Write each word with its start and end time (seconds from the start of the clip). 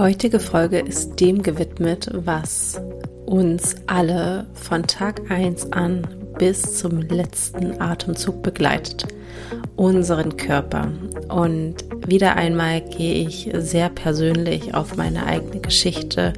heutige 0.00 0.40
Folge 0.40 0.78
ist 0.78 1.20
dem 1.20 1.42
gewidmet, 1.42 2.08
was 2.24 2.80
uns 3.26 3.74
alle 3.86 4.46
von 4.54 4.86
Tag 4.86 5.30
1 5.30 5.72
an 5.74 6.06
bis 6.38 6.78
zum 6.78 7.02
letzten 7.02 7.78
Atemzug 7.82 8.42
begleitet. 8.42 9.06
Unseren 9.76 10.38
Körper. 10.38 10.88
Und 11.28 11.74
wieder 12.06 12.36
einmal 12.36 12.80
gehe 12.80 13.26
ich 13.26 13.50
sehr 13.58 13.90
persönlich 13.90 14.74
auf 14.74 14.96
meine 14.96 15.26
eigene 15.26 15.60
Geschichte, 15.60 16.32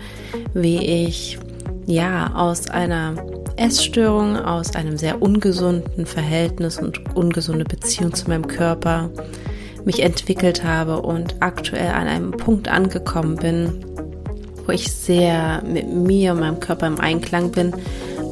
wie 0.54 1.06
ich 1.06 1.38
ja 1.86 2.34
aus 2.34 2.68
einer 2.68 3.14
Essstörung, 3.56 4.36
aus 4.36 4.74
einem 4.74 4.96
sehr 4.96 5.22
ungesunden 5.22 6.04
Verhältnis 6.04 6.79
und 6.79 7.14
ungesunde 7.14 7.64
Beziehung 7.64 8.12
zu 8.12 8.29
meinem 8.29 8.48
Körper 8.48 9.08
mich 9.84 10.02
entwickelt 10.02 10.64
habe 10.64 11.02
und 11.02 11.36
aktuell 11.40 11.88
an 11.88 12.06
einem 12.06 12.30
Punkt 12.32 12.68
angekommen 12.68 13.36
bin, 13.36 13.84
wo 14.66 14.73
ich 14.73 14.92
sehr 14.92 15.62
mit 15.64 15.92
mir 15.92 16.32
und 16.32 16.40
meinem 16.40 16.60
Körper 16.60 16.86
im 16.86 17.00
Einklang 17.00 17.50
bin, 17.50 17.73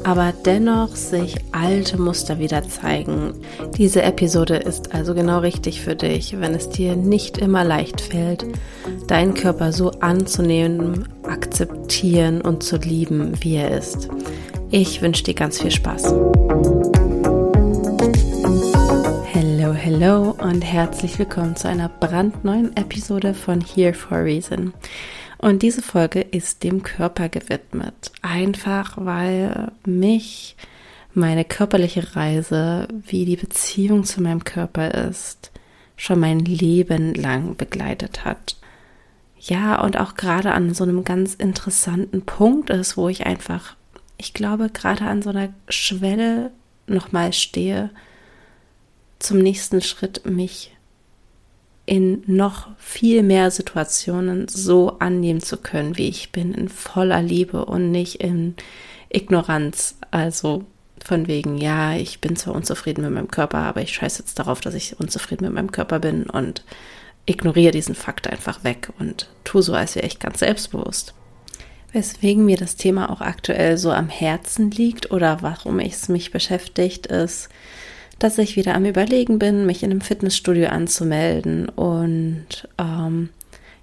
aber 0.05 0.33
dennoch 0.45 0.97
sich 0.97 1.37
alte 1.53 2.01
Muster 2.01 2.39
wieder 2.39 2.67
zeigen. 2.69 3.35
Diese 3.77 4.03
Episode 4.03 4.57
ist 4.57 4.95
also 4.95 5.15
genau 5.15 5.41
richtig 5.41 5.81
für 5.83 5.95
dich, 5.95 6.41
wenn 6.41 6.55
es 6.55 6.71
dir 6.71 6.97
nicht 6.97 7.39
immer 7.39 7.65
leicht 7.65 8.01
fällt, 8.01 8.47
deinen 9.09 9.35
Körper 9.35 9.73
so 9.73 9.91
anzunehmen, 10.01 11.09
akzeptieren 11.25 12.41
und 12.41 12.63
zu 12.63 12.77
lieben, 12.77 13.33
wie 13.41 13.57
er 13.57 13.77
ist. 13.77 14.09
Ich 14.71 15.03
wünsche 15.03 15.25
dir 15.25 15.35
ganz 15.35 15.61
viel 15.61 15.71
Spaß. 15.71 16.15
Hello 19.93 20.37
und 20.39 20.63
herzlich 20.63 21.19
willkommen 21.19 21.57
zu 21.57 21.67
einer 21.67 21.89
brandneuen 21.89 22.77
Episode 22.77 23.35
von 23.35 23.61
Here 23.61 23.93
for 23.93 24.23
Reason. 24.23 24.73
Und 25.37 25.63
diese 25.63 25.83
Folge 25.83 26.21
ist 26.21 26.63
dem 26.63 26.85
Körper 26.85 27.29
gewidmet. 27.29 28.13
Einfach 28.23 28.93
weil 28.99 29.73
mich 29.85 30.55
meine 31.13 31.45
körperliche 31.45 32.15
Reise, 32.15 32.87
wie 33.05 33.25
die 33.25 33.35
Beziehung 33.35 34.05
zu 34.05 34.23
meinem 34.23 34.45
Körper 34.45 34.93
ist, 34.93 35.51
schon 35.97 36.21
mein 36.21 36.39
Leben 36.39 37.13
lang 37.13 37.57
begleitet 37.57 38.25
hat. 38.25 38.59
Ja, 39.41 39.83
und 39.83 39.99
auch 39.99 40.15
gerade 40.15 40.53
an 40.53 40.73
so 40.73 40.85
einem 40.85 41.03
ganz 41.03 41.35
interessanten 41.35 42.23
Punkt 42.23 42.71
ist, 42.71 42.97
wo 42.97 43.09
ich 43.09 43.27
einfach 43.27 43.75
ich 44.19 44.35
glaube, 44.35 44.69
gerade 44.69 45.07
an 45.07 45.23
so 45.23 45.31
einer 45.31 45.49
Schwelle 45.69 46.53
nochmal 46.87 47.33
stehe, 47.33 47.91
zum 49.21 49.39
nächsten 49.39 49.81
Schritt 49.81 50.27
mich 50.27 50.77
in 51.87 52.23
noch 52.27 52.69
viel 52.79 53.23
mehr 53.23 53.51
Situationen 53.51 54.49
so 54.49 54.99
annehmen 54.99 55.41
zu 55.41 55.57
können, 55.57 55.97
wie 55.97 56.09
ich 56.09 56.31
bin, 56.33 56.55
in 56.55 56.69
voller 56.69 57.23
Liebe 57.23 57.65
und 57.65 57.91
nicht 57.91 58.17
in 58.17 58.55
Ignoranz. 59.09 59.97
Also 60.11 60.65
von 61.05 61.27
wegen, 61.27 61.59
ja, 61.59 61.95
ich 61.95 62.21
bin 62.21 62.37
zwar 62.37 62.55
unzufrieden 62.55 63.03
mit 63.03 63.13
meinem 63.13 63.31
Körper, 63.31 63.59
aber 63.59 63.83
ich 63.83 63.95
scheiße 63.95 64.23
jetzt 64.23 64.39
darauf, 64.39 64.61
dass 64.61 64.75
ich 64.75 65.01
unzufrieden 65.01 65.47
mit 65.47 65.55
meinem 65.55 65.73
Körper 65.73 65.99
bin 65.99 66.25
und 66.25 66.65
ignoriere 67.27 67.73
diesen 67.73 67.95
Fakt 67.95 68.29
einfach 68.29 68.65
weg 68.65 68.91
und 68.99 69.29
tu 69.45 69.61
so, 69.61 69.75
als 69.75 69.97
wäre 69.97 70.07
ich 70.07 70.19
ganz 70.19 70.41
selbstbewusst. 70.41 71.15
Weswegen 71.93 72.45
mir 72.45 72.57
das 72.57 72.77
Thema 72.77 73.11
auch 73.11 73.21
aktuell 73.21 73.77
so 73.77 73.91
am 73.91 74.09
Herzen 74.09 74.71
liegt 74.71 75.11
oder 75.11 75.39
warum 75.43 75.81
es 75.81 76.09
mich 76.09 76.31
beschäftigt, 76.31 77.07
ist, 77.09 77.49
dass 78.21 78.39
ich 78.39 78.55
wieder 78.55 78.75
am 78.75 78.85
Überlegen 78.85 79.39
bin, 79.39 79.67
mich 79.67 79.83
in 79.83 79.91
einem 79.91 80.01
Fitnessstudio 80.01 80.69
anzumelden 80.69 81.69
und 81.69 82.69
ähm, 82.79 83.31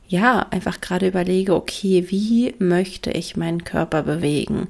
ja, 0.07 0.45
einfach 0.51 0.79
gerade 0.79 1.07
überlege, 1.07 1.53
okay, 1.55 2.05
wie 2.09 2.55
möchte 2.59 3.11
ich 3.11 3.35
meinen 3.35 3.65
Körper 3.65 4.03
bewegen? 4.03 4.67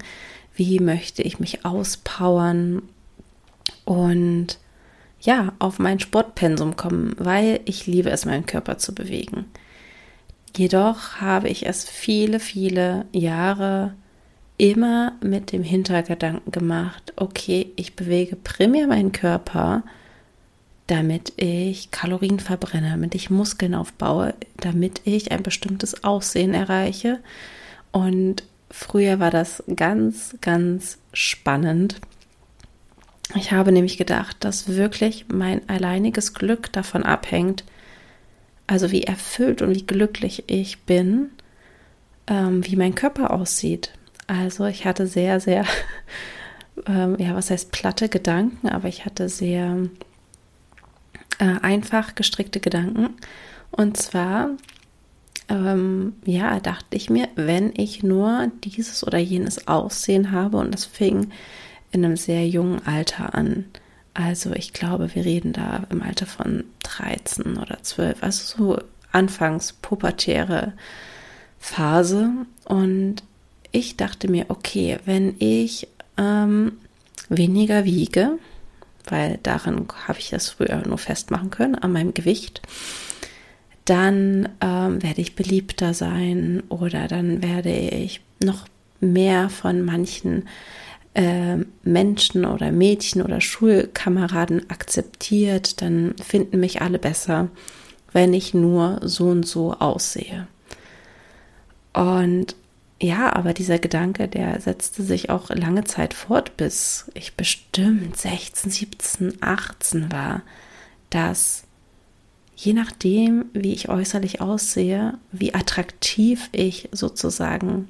Wie 0.55 0.79
möchte 0.79 1.21
ich 1.21 1.39
mich 1.39 1.65
auspowern 1.65 2.81
und 3.85 4.57
ja, 5.21 5.53
auf 5.59 5.79
mein 5.79 5.99
Sportpensum 5.99 6.75
kommen, 6.75 7.15
weil 7.17 7.59
ich 7.65 7.87
liebe 7.87 8.09
es, 8.09 8.25
meinen 8.25 8.45
Körper 8.45 8.77
zu 8.77 8.95
bewegen. 8.95 9.45
Jedoch 10.55 11.17
habe 11.19 11.49
ich 11.49 11.65
es 11.65 11.83
viele, 11.83 12.39
viele 12.39 13.05
Jahre 13.11 13.93
immer 14.57 15.13
mit 15.21 15.51
dem 15.51 15.63
Hintergedanken 15.63 16.51
gemacht, 16.51 17.13
okay, 17.15 17.71
ich 17.75 17.95
bewege 17.95 18.35
primär 18.35 18.87
meinen 18.87 19.11
Körper, 19.11 19.83
damit 20.87 21.33
ich 21.35 21.91
Kalorien 21.91 22.39
verbrenne, 22.39 22.91
damit 22.91 23.13
ich 23.13 23.29
Muskeln 23.29 23.75
aufbaue, 23.75 24.33
damit 24.57 25.01
ich 25.03 25.31
ein 25.31 25.43
bestimmtes 25.43 26.03
Aussehen 26.03 26.53
erreiche. 26.53 27.19
Und 27.91 28.43
früher 28.71 29.19
war 29.19 29.31
das 29.31 29.63
ganz, 29.75 30.35
ganz 30.41 30.97
spannend. 31.13 31.99
Ich 33.35 33.51
habe 33.51 33.73
nämlich 33.73 33.97
gedacht, 33.97 34.37
dass 34.39 34.69
wirklich 34.69 35.25
mein 35.27 35.67
alleiniges 35.67 36.33
Glück 36.33 36.71
davon 36.71 37.03
abhängt, 37.03 37.65
also 38.65 38.91
wie 38.91 39.03
erfüllt 39.03 39.61
und 39.61 39.75
wie 39.75 39.85
glücklich 39.85 40.45
ich 40.47 40.79
bin, 40.83 41.31
ähm, 42.27 42.65
wie 42.65 42.77
mein 42.77 42.95
Körper 42.95 43.31
aussieht. 43.31 43.91
Also 44.27 44.65
ich 44.65 44.85
hatte 44.85 45.07
sehr, 45.07 45.39
sehr, 45.39 45.65
ähm, 46.85 47.15
ja, 47.17 47.33
was 47.33 47.49
heißt 47.49 47.71
platte 47.71 48.09
Gedanken, 48.09 48.67
aber 48.67 48.87
ich 48.87 49.05
hatte 49.05 49.29
sehr 49.29 49.87
äh, 51.39 51.59
einfach 51.61 52.15
gestrickte 52.15 52.59
Gedanken. 52.59 53.15
Und 53.71 53.97
zwar, 53.97 54.49
ähm, 55.49 56.13
ja, 56.25 56.59
dachte 56.59 56.97
ich 56.97 57.09
mir, 57.09 57.29
wenn 57.35 57.71
ich 57.75 58.03
nur 58.03 58.51
dieses 58.63 59.05
oder 59.05 59.17
jenes 59.17 59.67
Aussehen 59.67 60.31
habe, 60.31 60.57
und 60.57 60.73
das 60.73 60.85
fing 60.85 61.31
in 61.91 62.03
einem 62.03 62.17
sehr 62.17 62.47
jungen 62.47 62.85
Alter 62.85 63.33
an, 63.33 63.65
also 64.13 64.51
ich 64.53 64.73
glaube, 64.73 65.13
wir 65.13 65.25
reden 65.25 65.53
da 65.53 65.83
im 65.89 66.01
Alter 66.01 66.25
von 66.25 66.63
13 66.83 67.57
oder 67.57 67.83
12, 67.83 68.23
also 68.23 68.57
so 68.57 68.81
anfangs 69.11 69.73
pubertäre 69.73 70.73
Phase. 71.59 72.31
Und 72.65 73.21
ich 73.77 73.95
dachte 73.95 74.29
mir, 74.29 74.45
okay, 74.49 74.97
wenn 75.05 75.35
ich 75.37 75.87
ähm, 76.17 76.73
weniger 77.29 77.85
wiege, 77.85 78.39
weil 79.05 79.39
daran 79.43 79.87
habe 80.07 80.19
ich 80.19 80.31
das 80.31 80.49
früher 80.49 80.81
nur 80.85 80.97
festmachen 80.97 81.51
können, 81.51 81.75
an 81.75 81.91
meinem 81.91 82.13
Gewicht, 82.13 82.61
dann 83.85 84.49
ähm, 84.61 85.01
werde 85.03 85.21
ich 85.21 85.35
beliebter 85.35 85.93
sein 85.93 86.63
oder 86.69 87.07
dann 87.07 87.43
werde 87.43 87.71
ich 87.71 88.21
noch 88.43 88.65
mehr 88.99 89.49
von 89.49 89.83
manchen 89.83 90.47
äh, 91.13 91.57
Menschen 91.83 92.45
oder 92.45 92.71
Mädchen 92.71 93.21
oder 93.21 93.41
Schulkameraden 93.41 94.69
akzeptiert, 94.71 95.83
dann 95.83 96.15
finden 96.21 96.59
mich 96.59 96.81
alle 96.81 96.97
besser, 96.97 97.49
wenn 98.11 98.33
ich 98.33 98.55
nur 98.55 98.99
so 99.03 99.25
und 99.25 99.45
so 99.47 99.73
aussehe. 99.73 100.47
Und 101.93 102.55
ja, 102.99 103.35
aber 103.35 103.53
dieser 103.53 103.77
Gedanke, 103.77 104.27
der 104.27 104.59
setzte 104.59 105.03
sich 105.03 105.29
auch 105.29 105.49
lange 105.49 105.83
Zeit 105.83 106.13
fort, 106.13 106.57
bis 106.57 107.11
ich 107.13 107.35
bestimmt 107.35 108.17
16, 108.17 108.71
17, 108.71 109.37
18 109.41 110.11
war, 110.11 110.41
dass 111.11 111.63
je 112.55 112.73
nachdem, 112.73 113.45
wie 113.53 113.73
ich 113.73 113.89
äußerlich 113.89 114.41
aussehe, 114.41 115.13
wie 115.31 115.53
attraktiv 115.53 116.49
ich 116.51 116.89
sozusagen 116.91 117.87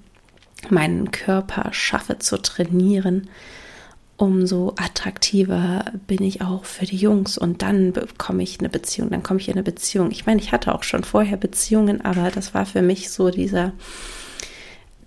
meinen 0.70 1.12
Körper 1.12 1.70
schaffe 1.72 2.20
zu 2.20 2.42
trainieren, 2.42 3.30
umso 4.18 4.74
attraktiver 4.78 5.86
bin 6.08 6.24
ich 6.24 6.42
auch 6.42 6.66
für 6.66 6.86
die 6.86 6.98
Jungs 6.98 7.38
und 7.38 7.62
dann 7.62 7.94
bekomme 7.94 8.44
ich 8.44 8.60
eine 8.60 8.68
Beziehung, 8.70 9.10
dann 9.12 9.24
komme 9.24 9.40
ich 9.40 9.48
in 9.48 9.54
eine 9.54 9.64
Beziehung. 9.64 10.12
Ich 10.12 10.26
meine, 10.26 10.42
ich 10.42 10.52
hatte 10.52 10.76
auch 10.76 10.84
schon 10.84 11.04
vorher 11.04 11.38
Beziehungen, 11.38 12.04
aber 12.04 12.30
das 12.32 12.54
war 12.54 12.66
für 12.66 12.82
mich 12.82 13.10
so 13.10 13.30
dieser, 13.30 13.72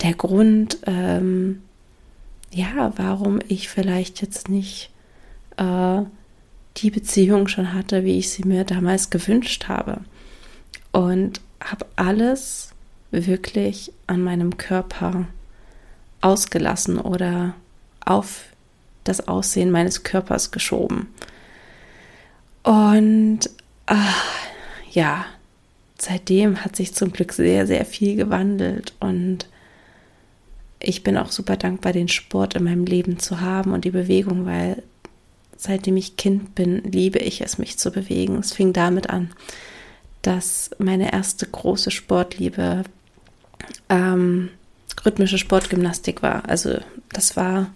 der 0.02 0.14
Grund, 0.14 0.78
ähm, 0.86 1.62
ja, 2.50 2.92
warum 2.96 3.40
ich 3.48 3.68
vielleicht 3.68 4.22
jetzt 4.22 4.48
nicht 4.48 4.90
äh, 5.56 6.02
die 6.78 6.90
Beziehung 6.90 7.48
schon 7.48 7.72
hatte, 7.74 8.04
wie 8.04 8.18
ich 8.18 8.30
sie 8.30 8.44
mir 8.44 8.64
damals 8.64 9.10
gewünscht 9.10 9.68
habe. 9.68 10.00
Und 10.92 11.40
habe 11.62 11.86
alles 11.96 12.70
wirklich 13.10 13.92
an 14.06 14.22
meinem 14.22 14.56
Körper 14.56 15.26
ausgelassen 16.20 16.98
oder 16.98 17.54
auf 18.04 18.44
das 19.04 19.28
Aussehen 19.28 19.70
meines 19.70 20.02
Körpers 20.02 20.50
geschoben. 20.50 21.08
Und 22.62 23.40
ach, 23.86 24.24
ja, 24.90 25.24
seitdem 25.98 26.64
hat 26.64 26.76
sich 26.76 26.94
zum 26.94 27.12
Glück 27.12 27.32
sehr, 27.32 27.66
sehr 27.66 27.84
viel 27.84 28.16
gewandelt 28.16 28.94
und 29.00 29.46
ich 30.82 31.02
bin 31.02 31.16
auch 31.16 31.30
super 31.30 31.56
dankbar, 31.56 31.92
den 31.92 32.08
Sport 32.08 32.54
in 32.54 32.64
meinem 32.64 32.84
Leben 32.84 33.18
zu 33.18 33.40
haben 33.40 33.72
und 33.72 33.84
die 33.84 33.90
Bewegung, 33.90 34.46
weil 34.46 34.82
seitdem 35.56 35.96
ich 35.96 36.16
Kind 36.16 36.54
bin, 36.54 36.82
liebe 36.84 37.18
ich 37.18 37.42
es, 37.42 37.58
mich 37.58 37.78
zu 37.78 37.90
bewegen. 37.90 38.38
Es 38.38 38.52
fing 38.52 38.72
damit 38.72 39.10
an, 39.10 39.30
dass 40.22 40.70
meine 40.78 41.12
erste 41.12 41.46
große 41.46 41.90
Sportliebe 41.90 42.84
ähm, 43.90 44.48
rhythmische 45.04 45.38
Sportgymnastik 45.38 46.22
war. 46.22 46.48
Also 46.48 46.78
das 47.12 47.36
war 47.36 47.70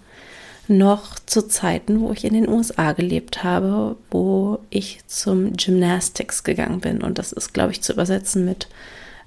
noch 0.67 1.19
zu 1.27 1.47
Zeiten, 1.47 2.01
wo 2.01 2.13
ich 2.13 2.25
in 2.25 2.33
den 2.33 2.49
USA 2.49 2.93
gelebt 2.93 3.45
habe, 3.45 3.97
wo 4.11 4.61
ich 4.71 5.01
zum 5.07 5.53
Gymnastics 5.55 6.43
gegangen 6.43 6.81
bin. 6.81 7.03
Und 7.03 7.19
das 7.19 7.33
ist, 7.33 7.53
glaube 7.53 7.73
ich, 7.73 7.83
zu 7.83 7.93
übersetzen 7.93 8.47
mit 8.47 8.69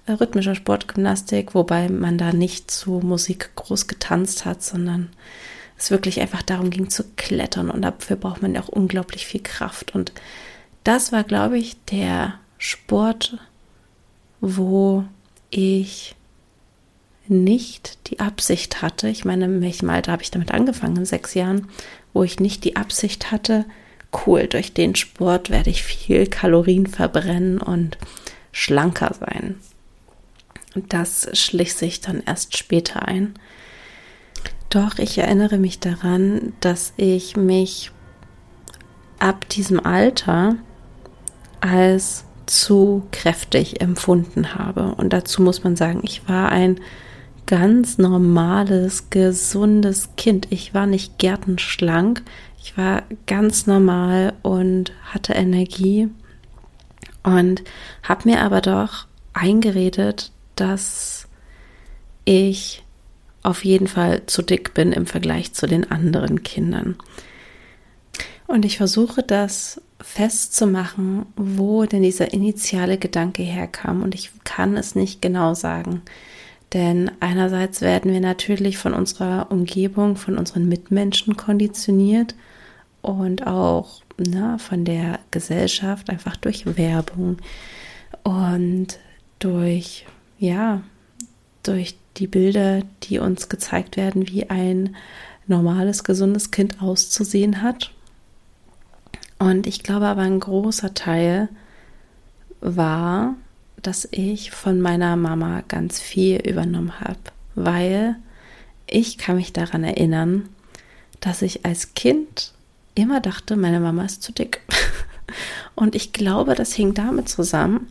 rhythmischer 0.08 0.56
Sportgymnastik, 0.56 1.54
wobei 1.54 1.90
man 1.90 2.18
da 2.18 2.34
nicht 2.34 2.72
zu 2.72 3.02
Musik 3.04 3.52
groß 3.56 3.88
getanzt 3.88 4.46
hat, 4.46 4.64
sondern 4.64 5.10
es 5.78 5.92
wirklich 5.92 6.22
einfach 6.22 6.42
darum 6.42 6.70
ging 6.70 6.90
zu 6.90 7.04
klettern. 7.16 7.70
Und 7.70 7.82
dafür 7.84 8.16
braucht 8.16 8.42
man 8.42 8.58
auch 8.58 8.70
unglaublich 8.70 9.28
viel 9.28 9.42
Kraft. 9.42 9.94
Und 9.94 10.12
das 10.84 11.12
war, 11.12 11.24
glaube 11.24 11.58
ich, 11.58 11.78
der 11.86 12.36
Sport, 12.58 13.38
wo 14.42 15.04
ich 15.50 16.16
nicht 17.28 18.10
die 18.10 18.20
Absicht 18.20 18.82
hatte, 18.82 19.10
ich 19.10 19.26
meine, 19.26 19.46
in 19.46 19.62
welchem 19.62 19.90
Alter 19.90 20.14
habe 20.14 20.24
ich 20.24 20.32
damit 20.32 20.52
angefangen, 20.52 20.98
in 20.98 21.06
sechs 21.06 21.34
Jahren, 21.34 21.68
wo 22.14 22.24
ich 22.24 22.40
nicht 22.40 22.64
die 22.64 22.78
Absicht 22.78 23.32
hatte, 23.32 23.66
cool, 24.26 24.48
durch 24.48 24.74
den 24.74 24.96
Sport 24.96 25.50
werde 25.50 25.70
ich 25.70 25.84
viel 25.84 26.28
Kalorien 26.28 26.88
verbrennen 26.88 27.58
und 27.60 27.98
schlanker 28.52 29.14
sein. 29.20 29.56
Das 30.90 31.30
schlich 31.34 31.74
sich 31.74 32.02
dann 32.02 32.24
erst 32.26 32.58
später 32.58 33.08
ein. 33.08 33.34
Doch 34.70 35.00
ich 35.00 35.18
erinnere 35.18 35.58
mich 35.58 35.80
daran, 35.80 36.54
dass 36.60 36.94
ich 36.98 37.38
mich 37.38 37.92
ab 39.20 39.48
diesem 39.50 39.84
Alter 39.86 40.56
als 41.62 42.26
zu 42.46 43.04
kräftig 43.12 43.82
empfunden 43.82 44.56
habe. 44.56 44.96
Und 44.96 45.14
dazu 45.14 45.42
muss 45.42 45.64
man 45.64 45.76
sagen, 45.76 46.02
ich 46.04 46.28
war 46.28 46.50
ein 46.50 46.80
ganz 47.46 47.98
normales, 47.98 49.10
gesundes 49.10 50.10
Kind. 50.18 50.48
Ich 50.50 50.74
war 50.74 50.86
nicht 50.86 51.18
gärtenschlank. 51.18 52.24
Ich 52.62 52.78
war 52.78 53.04
ganz 53.26 53.68
normal 53.68 54.34
und 54.44 54.92
hatte 55.06 55.34
Energie 55.34 56.10
und 57.24 57.64
habe 58.04 58.30
mir 58.30 58.42
aber 58.42 58.62
doch 58.62 59.08
eingeredet, 59.34 60.32
dass 60.60 61.28
ich 62.26 62.84
auf 63.44 63.64
jeden 63.64 63.88
Fall 63.88 64.26
zu 64.26 64.42
dick 64.42 64.74
bin 64.74 64.92
im 64.92 65.06
Vergleich 65.06 65.54
zu 65.54 65.68
den 65.68 65.90
anderen 65.90 66.44
Kindern. 66.44 66.98
Und 68.48 68.66
ich 68.66 68.78
versuche 68.78 69.24
das 69.24 69.82
festzumachen, 70.02 71.26
wo 71.36 71.86
denn 71.86 72.04
dieser 72.04 72.34
initiale 72.34 72.98
Gedanke 72.98 73.44
herkam. 73.44 74.04
Und 74.04 74.16
ich 74.16 74.32
kann 74.44 74.78
es 74.78 74.96
nicht 74.96 75.22
genau 75.22 75.54
sagen. 75.54 76.02
Denn 76.74 77.12
einerseits 77.20 77.82
werden 77.82 78.12
wir 78.12 78.20
natürlich 78.20 78.78
von 78.78 78.94
unserer 78.94 79.52
Umgebung, 79.52 80.18
von 80.18 80.38
unseren 80.38 80.68
Mitmenschen 80.68 81.38
konditioniert 81.38 82.36
und 83.02 83.48
auch 83.48 84.02
na, 84.18 84.58
von 84.58 84.84
der 84.84 85.20
Gesellschaft 85.32 86.10
einfach 86.10 86.36
durch 86.36 86.78
Werbung 86.78 87.38
und 88.24 89.00
durch, 89.40 90.06
ja, 90.38 90.82
durch 91.64 91.98
die 92.18 92.28
Bilder, 92.28 92.82
die 93.04 93.20
uns 93.20 93.50
gezeigt 93.50 93.98
werden, 93.98 94.28
wie 94.28 94.50
ein 94.50 94.96
normales, 95.48 96.04
gesundes 96.04 96.52
Kind 96.52 96.82
auszusehen 96.82 97.62
hat. 97.62 97.92
Und 99.40 99.68
ich 99.68 99.84
glaube 99.84 100.08
aber 100.08 100.22
ein 100.22 100.40
großer 100.40 100.94
Teil 100.94 101.50
war, 102.60 103.36
dass 103.82 104.08
ich 104.12 104.52
von 104.52 104.82
meiner 104.82 105.16
Mama 105.16 105.64
ganz 105.68 106.00
viel 106.00 106.38
übernommen 106.38 107.00
habe, 107.00 107.20
weil 107.56 108.16
ich 108.88 109.18
kann 109.18 109.36
mich 109.36 109.54
daran 109.54 109.84
erinnern, 109.84 110.50
dass 111.20 111.42
ich 111.42 111.66
als 111.66 111.94
Kind 111.94 112.54
immer 112.96 113.20
dachte, 113.20 113.56
meine 113.56 113.80
Mama 113.80 114.06
ist 114.06 114.24
zu 114.24 114.32
dick. 114.32 114.62
Und 115.76 115.94
ich 115.94 116.14
glaube, 116.14 116.56
das 116.56 116.74
hing 116.74 116.94
damit 116.94 117.30
zusammen, 117.30 117.88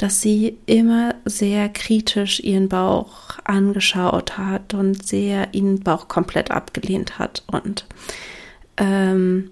dass 0.00 0.22
sie 0.22 0.56
immer 0.64 1.14
sehr 1.26 1.68
kritisch 1.68 2.40
ihren 2.40 2.70
Bauch 2.70 3.38
angeschaut 3.44 4.38
hat 4.38 4.72
und 4.72 5.06
sehr 5.06 5.52
ihren 5.52 5.80
Bauch 5.80 6.08
komplett 6.08 6.50
abgelehnt 6.50 7.18
hat. 7.18 7.42
Und 7.48 7.84
ähm, 8.78 9.50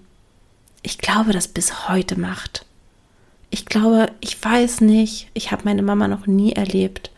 ich 0.81 0.97
glaube, 0.97 1.33
das 1.33 1.47
bis 1.47 1.87
heute 1.87 2.19
macht. 2.19 2.65
Ich 3.51 3.67
glaube, 3.67 4.07
ich 4.21 4.43
weiß 4.43 4.81
nicht, 4.81 5.29
ich 5.35 5.51
habe 5.51 5.65
meine 5.65 5.83
Mama 5.83 6.07
noch 6.07 6.25
nie 6.25 6.53
erlebt, 6.53 7.11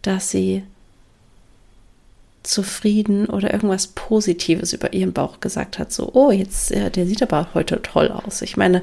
dass 0.00 0.30
sie 0.30 0.62
zufrieden 2.44 3.26
oder 3.26 3.52
irgendwas 3.52 3.88
Positives 3.88 4.72
über 4.72 4.94
ihren 4.94 5.12
Bauch 5.12 5.40
gesagt 5.40 5.78
hat. 5.78 5.92
So, 5.92 6.10
oh, 6.14 6.30
jetzt, 6.30 6.72
äh, 6.72 6.90
der 6.90 7.06
sieht 7.06 7.22
aber 7.22 7.48
heute 7.52 7.82
toll 7.82 8.10
aus. 8.10 8.40
Ich 8.40 8.56
meine, 8.56 8.82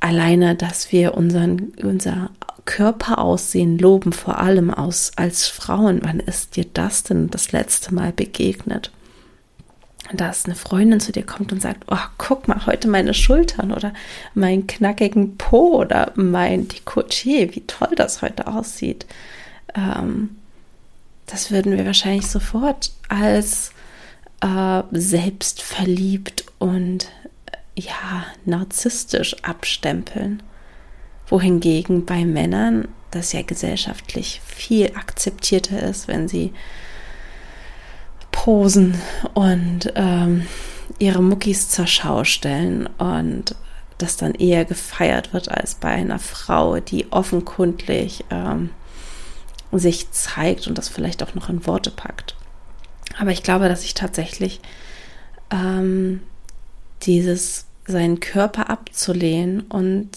alleine, 0.00 0.54
dass 0.54 0.92
wir 0.92 1.14
unseren, 1.14 1.72
unser 1.82 2.30
Körperaussehen 2.64 3.78
loben, 3.78 4.12
vor 4.12 4.38
allem 4.38 4.72
aus, 4.72 5.12
als 5.16 5.46
Frauen. 5.46 6.00
Wann 6.02 6.20
ist 6.20 6.56
dir 6.56 6.66
das 6.72 7.02
denn 7.02 7.30
das 7.30 7.52
letzte 7.52 7.94
Mal 7.94 8.12
begegnet? 8.12 8.90
Dass 10.12 10.44
eine 10.44 10.56
Freundin 10.56 11.00
zu 11.00 11.12
dir 11.12 11.24
kommt 11.24 11.52
und 11.52 11.62
sagt, 11.62 11.84
oh, 11.90 11.96
guck 12.18 12.48
mal, 12.48 12.66
heute 12.66 12.88
meine 12.88 13.14
Schultern 13.14 13.72
oder 13.72 13.92
meinen 14.34 14.66
knackigen 14.66 15.36
Po 15.36 15.78
oder 15.78 16.12
mein 16.16 16.66
Dekolleté, 16.66 17.54
wie 17.54 17.62
toll 17.66 17.94
das 17.94 18.22
heute 18.22 18.46
aussieht. 18.46 19.06
Ähm, 19.74 20.30
das 21.26 21.52
würden 21.52 21.76
wir 21.76 21.86
wahrscheinlich 21.86 22.26
sofort 22.26 22.90
als 23.08 23.72
äh, 24.40 24.82
selbstverliebt 24.90 26.44
und 26.58 27.08
ja, 27.80 28.24
narzisstisch 28.44 29.36
abstempeln. 29.42 30.42
Wohingegen 31.26 32.06
bei 32.06 32.24
Männern 32.24 32.88
das 33.10 33.32
ja 33.32 33.42
gesellschaftlich 33.42 34.40
viel 34.44 34.92
akzeptierter 34.94 35.82
ist, 35.82 36.08
wenn 36.08 36.28
sie 36.28 36.52
posen 38.30 38.94
und 39.34 39.92
ähm, 39.96 40.46
ihre 40.98 41.22
Muckis 41.22 41.68
zur 41.68 41.86
Schau 41.86 42.24
stellen 42.24 42.86
und 42.98 43.54
das 43.98 44.16
dann 44.16 44.34
eher 44.34 44.64
gefeiert 44.64 45.32
wird 45.32 45.50
als 45.50 45.74
bei 45.74 45.88
einer 45.88 46.18
Frau, 46.18 46.80
die 46.80 47.12
offenkundlich 47.12 48.24
ähm, 48.30 48.70
sich 49.72 50.10
zeigt 50.10 50.66
und 50.66 50.78
das 50.78 50.88
vielleicht 50.88 51.22
auch 51.22 51.34
noch 51.34 51.48
in 51.48 51.66
Worte 51.66 51.90
packt. 51.90 52.34
Aber 53.18 53.30
ich 53.30 53.42
glaube, 53.42 53.68
dass 53.68 53.84
ich 53.84 53.94
tatsächlich 53.94 54.60
ähm, 55.50 56.22
dieses 57.02 57.66
seinen 57.90 58.20
Körper 58.20 58.70
abzulehnen 58.70 59.62
und 59.62 60.10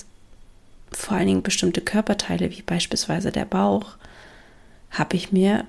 vor 0.92 1.18
allen 1.18 1.28
Dingen 1.28 1.44
bestimmte 1.44 1.82
Körperteile, 1.82 2.52
wie 2.52 2.62
beispielsweise 2.62 3.32
der 3.32 3.46
Bauch, 3.46 3.96
habe 4.92 5.16
ich 5.16 5.32
mir 5.32 5.66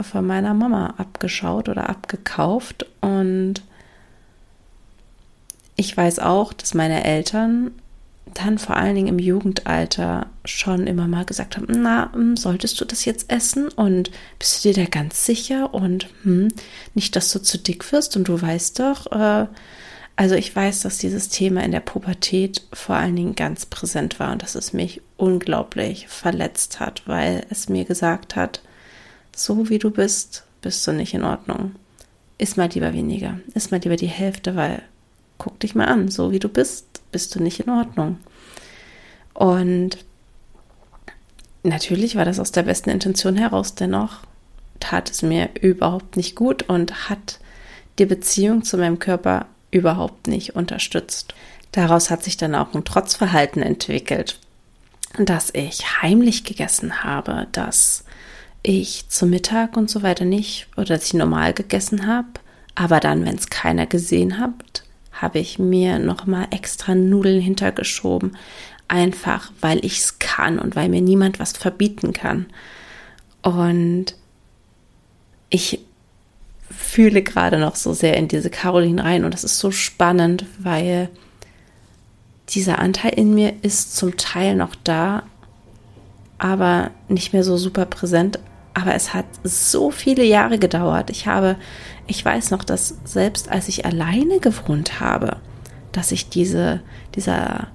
von 0.00 0.26
meiner 0.26 0.54
Mama 0.54 0.94
abgeschaut 0.96 1.68
oder 1.68 1.88
abgekauft. 1.88 2.86
Und 3.00 3.62
ich 5.76 5.96
weiß 5.96 6.18
auch, 6.18 6.52
dass 6.52 6.74
meine 6.74 7.04
Eltern 7.04 7.72
dann 8.32 8.58
vor 8.58 8.76
allen 8.76 8.94
Dingen 8.94 9.08
im 9.08 9.18
Jugendalter 9.18 10.26
schon 10.44 10.86
immer 10.86 11.06
mal 11.06 11.24
gesagt 11.24 11.56
haben, 11.56 11.66
na, 11.68 12.10
hm, 12.12 12.36
solltest 12.36 12.80
du 12.80 12.84
das 12.84 13.04
jetzt 13.04 13.30
essen? 13.30 13.68
Und 13.68 14.10
bist 14.38 14.64
du 14.64 14.72
dir 14.72 14.84
da 14.84 14.90
ganz 14.90 15.24
sicher? 15.24 15.72
Und 15.74 16.08
hm, 16.22 16.48
nicht, 16.94 17.14
dass 17.16 17.30
du 17.30 17.40
zu 17.40 17.58
dick 17.58 17.92
wirst? 17.92 18.16
Und 18.16 18.28
du 18.28 18.40
weißt 18.40 18.80
doch, 18.80 19.12
äh, 19.12 19.46
also 20.16 20.36
ich 20.36 20.54
weiß, 20.54 20.80
dass 20.82 20.98
dieses 20.98 21.28
Thema 21.28 21.64
in 21.64 21.72
der 21.72 21.80
Pubertät 21.80 22.62
vor 22.72 22.94
allen 22.96 23.16
Dingen 23.16 23.34
ganz 23.34 23.66
präsent 23.66 24.20
war 24.20 24.32
und 24.32 24.42
dass 24.42 24.54
es 24.54 24.72
mich 24.72 25.00
unglaublich 25.16 26.06
verletzt 26.08 26.78
hat, 26.78 27.02
weil 27.06 27.44
es 27.50 27.68
mir 27.68 27.84
gesagt 27.84 28.36
hat, 28.36 28.60
so 29.34 29.68
wie 29.68 29.78
du 29.78 29.90
bist, 29.90 30.44
bist 30.62 30.86
du 30.86 30.92
nicht 30.92 31.14
in 31.14 31.24
Ordnung. 31.24 31.74
Iss 32.38 32.56
mal 32.56 32.68
lieber 32.68 32.92
weniger, 32.92 33.40
iss 33.54 33.70
mal 33.70 33.80
lieber 33.80 33.96
die 33.96 34.06
Hälfte, 34.06 34.54
weil 34.54 34.82
guck 35.38 35.58
dich 35.60 35.74
mal 35.74 35.86
an, 35.86 36.08
so 36.08 36.30
wie 36.30 36.38
du 36.38 36.48
bist, 36.48 37.02
bist 37.10 37.34
du 37.34 37.42
nicht 37.42 37.60
in 37.60 37.70
Ordnung. 37.70 38.18
Und 39.34 39.98
natürlich 41.64 42.14
war 42.14 42.24
das 42.24 42.38
aus 42.38 42.52
der 42.52 42.62
besten 42.62 42.90
Intention 42.90 43.36
heraus, 43.36 43.74
dennoch 43.74 44.20
tat 44.78 45.10
es 45.10 45.22
mir 45.22 45.50
überhaupt 45.60 46.16
nicht 46.16 46.36
gut 46.36 46.64
und 46.68 47.08
hat 47.08 47.40
die 47.98 48.06
Beziehung 48.06 48.64
zu 48.64 48.76
meinem 48.76 48.98
Körper 48.98 49.46
überhaupt 49.74 50.28
nicht 50.28 50.54
unterstützt. 50.54 51.34
Daraus 51.72 52.08
hat 52.08 52.22
sich 52.22 52.36
dann 52.36 52.54
auch 52.54 52.72
ein 52.74 52.84
Trotzverhalten 52.84 53.62
entwickelt, 53.62 54.38
dass 55.18 55.50
ich 55.52 56.02
heimlich 56.02 56.44
gegessen 56.44 57.02
habe, 57.02 57.48
dass 57.52 58.04
ich 58.62 59.08
zum 59.08 59.30
Mittag 59.30 59.76
und 59.76 59.90
so 59.90 60.02
weiter 60.02 60.24
nicht 60.24 60.68
oder 60.76 60.86
dass 60.86 61.06
ich 61.06 61.14
normal 61.14 61.52
gegessen 61.52 62.06
habe, 62.06 62.28
aber 62.74 63.00
dann, 63.00 63.24
wenn 63.24 63.34
es 63.34 63.50
keiner 63.50 63.86
gesehen 63.86 64.38
hat, 64.38 64.84
habe 65.12 65.38
ich 65.40 65.58
mir 65.58 65.98
noch 65.98 66.26
mal 66.26 66.46
extra 66.50 66.94
Nudeln 66.94 67.40
hintergeschoben, 67.40 68.36
einfach 68.88 69.52
weil 69.60 69.84
ich 69.84 69.98
es 69.98 70.18
kann 70.18 70.58
und 70.58 70.76
weil 70.76 70.88
mir 70.88 71.02
niemand 71.02 71.40
was 71.40 71.52
verbieten 71.52 72.12
kann. 72.12 72.46
Und 73.42 74.14
ich 75.50 75.83
fühle 76.76 77.22
gerade 77.22 77.58
noch 77.58 77.76
so 77.76 77.92
sehr 77.92 78.16
in 78.16 78.28
diese 78.28 78.50
Caroline 78.50 79.02
rein 79.02 79.24
und 79.24 79.34
das 79.34 79.44
ist 79.44 79.58
so 79.58 79.70
spannend, 79.70 80.46
weil 80.58 81.08
dieser 82.50 82.78
Anteil 82.78 83.12
in 83.12 83.34
mir 83.34 83.54
ist 83.62 83.96
zum 83.96 84.16
Teil 84.16 84.54
noch 84.54 84.74
da, 84.84 85.22
aber 86.38 86.90
nicht 87.08 87.32
mehr 87.32 87.44
so 87.44 87.56
super 87.56 87.86
präsent. 87.86 88.38
Aber 88.74 88.94
es 88.94 89.14
hat 89.14 89.26
so 89.44 89.90
viele 89.90 90.24
Jahre 90.24 90.58
gedauert. 90.58 91.08
Ich 91.08 91.26
habe, 91.26 91.56
ich 92.06 92.24
weiß 92.24 92.50
noch, 92.50 92.64
dass 92.64 92.96
selbst 93.04 93.48
als 93.48 93.68
ich 93.68 93.86
alleine 93.86 94.40
gewohnt 94.40 95.00
habe, 95.00 95.36
dass 95.92 96.10
ich 96.10 96.28
diese, 96.28 96.80
dieser 97.14 97.68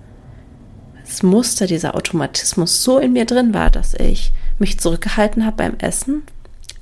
das 1.06 1.24
Muster, 1.24 1.66
dieser 1.66 1.96
Automatismus 1.96 2.84
so 2.84 3.00
in 3.00 3.14
mir 3.14 3.26
drin 3.26 3.54
war, 3.54 3.72
dass 3.72 3.96
ich 3.96 4.32
mich 4.60 4.80
zurückgehalten 4.80 5.46
habe 5.46 5.58
beim 5.58 5.78
Essen, 5.80 6.22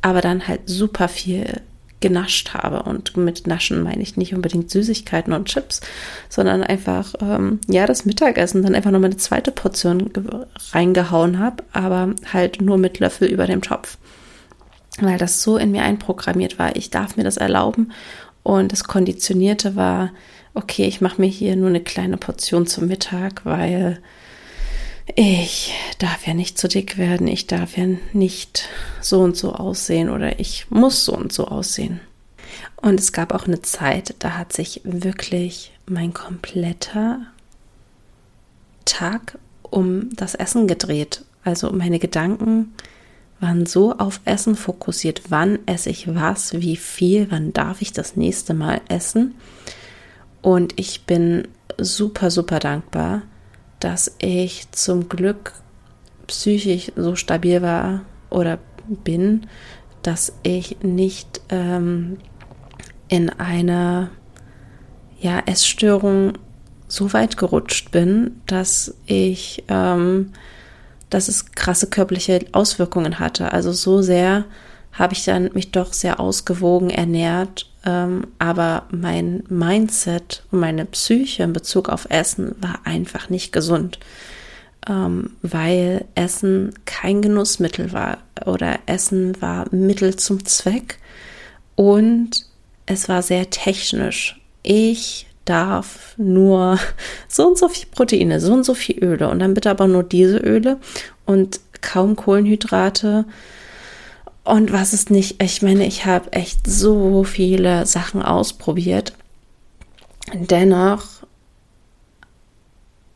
aber 0.02 0.20
dann 0.20 0.48
halt 0.48 0.62
super 0.66 1.08
viel 1.08 1.62
genascht 2.00 2.54
habe. 2.54 2.84
Und 2.84 3.18
mit 3.18 3.48
Naschen 3.48 3.84
meine 3.84 4.02
ich 4.02 4.18
nicht 4.18 4.34
unbedingt 4.34 4.70
Süßigkeiten 4.70 5.34
und 5.34 5.48
Chips, 5.48 5.82
sondern 6.30 6.64
einfach, 6.64 7.14
ähm, 7.22 7.60
ja, 7.68 7.86
das 7.86 8.06
Mittagessen, 8.06 8.64
dann 8.64 8.76
einfach 8.76 8.92
nochmal 8.92 9.10
eine 9.10 9.18
zweite 9.18 9.52
Portion 9.52 10.12
reingehauen 10.72 11.40
habe, 11.40 11.64
aber 11.74 12.14
halt 12.32 12.62
nur 12.62 12.78
mit 12.78 13.00
Löffel 13.00 13.28
über 13.28 13.48
dem 13.48 13.62
Topf. 13.62 13.98
Weil 15.00 15.18
das 15.18 15.42
so 15.42 15.58
in 15.58 15.72
mir 15.72 15.84
einprogrammiert 15.84 16.58
war, 16.60 16.76
ich 16.76 16.90
darf 16.90 17.18
mir 17.18 17.24
das 17.24 17.38
erlauben. 17.38 17.92
Und 18.44 18.72
das 18.72 18.86
Konditionierte 18.86 19.76
war, 19.76 20.12
okay, 20.54 20.86
ich 20.86 21.02
mache 21.02 21.22
mir 21.22 21.28
hier 21.28 21.56
nur 21.56 21.70
eine 21.70 21.82
kleine 21.82 22.18
Portion 22.18 22.66
zum 22.66 22.88
Mittag, 22.88 23.46
weil 23.46 24.00
ich 25.16 25.74
darf 26.00 26.28
ja 26.28 26.34
nicht 26.34 26.58
zu 26.58 26.68
dick 26.68 26.98
werden, 26.98 27.28
ich 27.28 27.48
darf 27.48 27.78
ja 27.78 27.86
nicht 28.14 28.68
so 29.02 29.22
und 29.22 29.38
so 29.38 29.54
aussehen 29.54 30.10
oder 30.10 30.40
ich 30.40 30.70
muss 30.70 31.06
so 31.06 31.16
und 31.16 31.32
so 31.32 31.48
aussehen. 31.48 32.00
Und 32.76 33.00
es 33.00 33.12
gab 33.12 33.34
auch 33.34 33.48
eine 33.48 33.62
Zeit, 33.62 34.16
da 34.20 34.38
hat 34.38 34.54
sich 34.54 34.82
wirklich 34.84 35.72
mein 35.88 36.14
kompletter 36.14 37.22
Tag 38.86 39.38
um 39.62 40.16
das 40.16 40.36
Essen 40.36 40.68
gedreht. 40.68 41.24
Also 41.44 41.72
meine 41.72 42.00
Gedanken 42.00 42.74
waren 43.40 43.66
so 43.66 43.94
auf 43.98 44.22
Essen 44.26 44.56
fokussiert. 44.56 45.24
Wann 45.30 45.60
esse 45.66 45.90
ich 45.90 46.14
was? 46.14 46.54
Wie 46.54 46.78
viel? 46.78 47.28
Wann 47.30 47.54
darf 47.54 47.82
ich 47.82 47.94
das 47.94 48.16
nächste 48.16 48.54
Mal 48.54 48.82
essen? 48.88 49.36
Und 50.42 50.80
ich 50.80 51.04
bin 51.06 51.48
super, 51.78 52.32
super 52.32 52.60
dankbar, 52.60 53.24
dass 53.80 54.16
ich 54.20 54.72
zum 54.72 55.10
Glück 55.10 55.54
psychisch 56.28 56.92
so 56.96 57.16
stabil 57.16 57.62
war 57.62 58.02
oder 58.30 58.60
bin, 58.88 59.48
dass 60.02 60.34
ich 60.44 60.78
nicht 60.82 61.42
ähm, 61.50 62.18
in 63.08 63.30
eine 63.30 64.10
ja, 65.20 65.40
Essstörung 65.46 66.34
so 66.88 67.12
weit 67.14 67.38
gerutscht 67.38 67.92
bin, 67.92 68.42
dass 68.46 68.96
ich, 69.06 69.64
ähm, 69.68 70.32
dass 71.10 71.28
es 71.28 71.52
krasse 71.52 71.90
körperliche 71.90 72.46
Auswirkungen 72.52 73.20
hatte. 73.20 73.52
Also 73.52 73.72
so 73.72 74.02
sehr 74.02 74.46
habe 74.98 75.14
ich 75.14 75.24
dann 75.26 75.52
mich 75.54 75.72
doch 75.72 75.94
sehr 75.94 76.20
ausgewogen 76.20 76.90
ernährt 76.90 77.68
ähm, 77.88 78.28
aber 78.38 78.84
mein 78.92 79.44
Mindset 79.48 80.44
und 80.52 80.60
meine 80.60 80.84
Psyche 80.86 81.44
in 81.44 81.54
Bezug 81.54 81.88
auf 81.88 82.08
Essen 82.10 82.54
war 82.60 82.82
einfach 82.84 83.30
nicht 83.30 83.54
gesund, 83.54 83.98
ähm, 84.90 85.32
weil 85.42 86.04
Essen 86.14 86.74
kein 86.86 87.22
Genussmittel 87.22 87.94
war 87.94 88.18
oder 88.46 88.80
Essen 88.88 89.42
war 89.42 89.74
Mittel 89.74 90.18
zum 90.18 90.46
Zweck 90.46 91.00
und 91.76 92.46
es 92.86 93.08
war 93.08 93.22
sehr 93.22 93.50
technisch. 93.50 94.42
Ich 94.64 95.28
darf 95.46 96.14
nur 96.18 96.78
so 97.30 97.48
und 97.48 97.58
so 97.58 97.70
viel 97.70 97.88
Proteine, 97.90 98.42
so 98.42 98.52
und 98.52 98.66
so 98.66 98.74
viel 98.74 99.02
Öle 99.02 99.30
und 99.30 99.40
dann 99.40 99.54
bitte 99.54 99.70
aber 99.70 99.88
nur 99.88 100.04
diese 100.04 100.40
Öle 100.40 100.78
und 101.26 101.62
kaum 101.82 102.18
Kohlenhydrate 102.18 103.24
und 104.48 104.72
was 104.72 104.94
ist 104.94 105.12
nicht, 105.12 105.44
ich 105.44 105.62
meine, 105.62 105.86
ich 105.86 106.06
habe 106.06 106.32
echt 106.32 106.66
so 106.66 107.26
viele 107.26 107.86
Sachen 107.86 108.22
ausprobiert. 108.22 109.12
Dennoch 110.34 111.04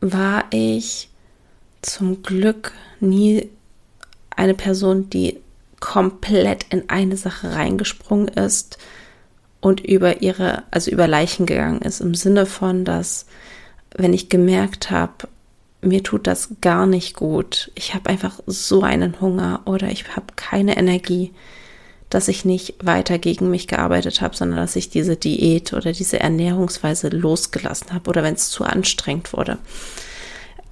war 0.00 0.44
ich 0.50 1.08
zum 1.80 2.22
Glück 2.22 2.72
nie 3.00 3.48
eine 4.36 4.52
Person, 4.52 5.08
die 5.08 5.40
komplett 5.80 6.66
in 6.68 6.90
eine 6.90 7.16
Sache 7.16 7.54
reingesprungen 7.54 8.28
ist 8.28 8.76
und 9.62 9.80
über 9.80 10.20
ihre, 10.20 10.64
also 10.70 10.90
über 10.90 11.08
Leichen 11.08 11.46
gegangen 11.46 11.80
ist, 11.80 12.00
im 12.00 12.14
Sinne 12.14 12.44
von, 12.44 12.84
dass 12.84 13.24
wenn 13.96 14.12
ich 14.12 14.28
gemerkt 14.28 14.90
habe, 14.90 15.28
mir 15.82 16.02
tut 16.02 16.26
das 16.26 16.48
gar 16.60 16.86
nicht 16.86 17.14
gut. 17.14 17.70
Ich 17.74 17.92
habe 17.92 18.08
einfach 18.08 18.40
so 18.46 18.82
einen 18.82 19.20
Hunger 19.20 19.62
oder 19.66 19.90
ich 19.90 20.16
habe 20.16 20.26
keine 20.36 20.76
Energie, 20.76 21.32
dass 22.08 22.28
ich 22.28 22.44
nicht 22.44 22.74
weiter 22.82 23.18
gegen 23.18 23.50
mich 23.50 23.66
gearbeitet 23.66 24.20
habe, 24.20 24.36
sondern 24.36 24.58
dass 24.58 24.76
ich 24.76 24.90
diese 24.90 25.16
Diät 25.16 25.72
oder 25.72 25.92
diese 25.92 26.20
Ernährungsweise 26.20 27.08
losgelassen 27.08 27.92
habe 27.92 28.08
oder 28.08 28.22
wenn 28.22 28.34
es 28.34 28.48
zu 28.48 28.64
anstrengend 28.64 29.32
wurde. 29.32 29.58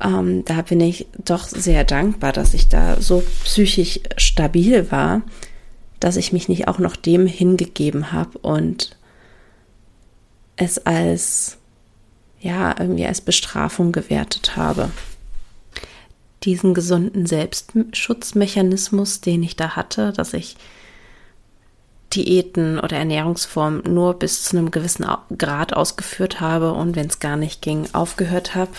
Ähm, 0.03 0.45
da 0.45 0.63
bin 0.63 0.81
ich 0.81 1.07
doch 1.25 1.45
sehr 1.45 1.85
dankbar, 1.85 2.33
dass 2.33 2.55
ich 2.55 2.69
da 2.69 3.01
so 3.01 3.23
psychisch 3.45 4.01
stabil 4.17 4.91
war, 4.93 5.23
dass 5.99 6.17
ich 6.17 6.33
mich 6.33 6.49
nicht 6.49 6.69
auch 6.69 6.79
noch 6.79 6.95
dem 6.95 7.27
hingegeben 7.27 8.13
habe 8.13 8.39
und 8.39 8.97
es 10.57 10.79
als 10.87 11.59
ja, 12.41 12.75
irgendwie 12.79 13.07
als 13.07 13.21
Bestrafung 13.21 13.93
gewertet 13.93 14.57
habe. 14.57 14.91
Diesen 16.43 16.73
gesunden 16.73 17.27
Selbstschutzmechanismus, 17.27 19.21
den 19.21 19.43
ich 19.43 19.57
da 19.57 19.77
hatte, 19.77 20.13
dass 20.13 20.33
ich 20.33 20.57
Diäten 22.15 22.81
oder 22.81 22.97
Ernährungsformen 22.97 23.83
nur 23.93 24.15
bis 24.15 24.45
zu 24.45 24.57
einem 24.57 24.71
gewissen 24.71 25.07
Grad 25.37 25.75
ausgeführt 25.75 26.41
habe 26.41 26.73
und 26.73 26.97
wenn 26.97 27.07
es 27.07 27.21
gar 27.21 27.37
nicht 27.37 27.63
ging, 27.63 27.89
aufgehört 27.93 28.55
habe, 28.55 28.73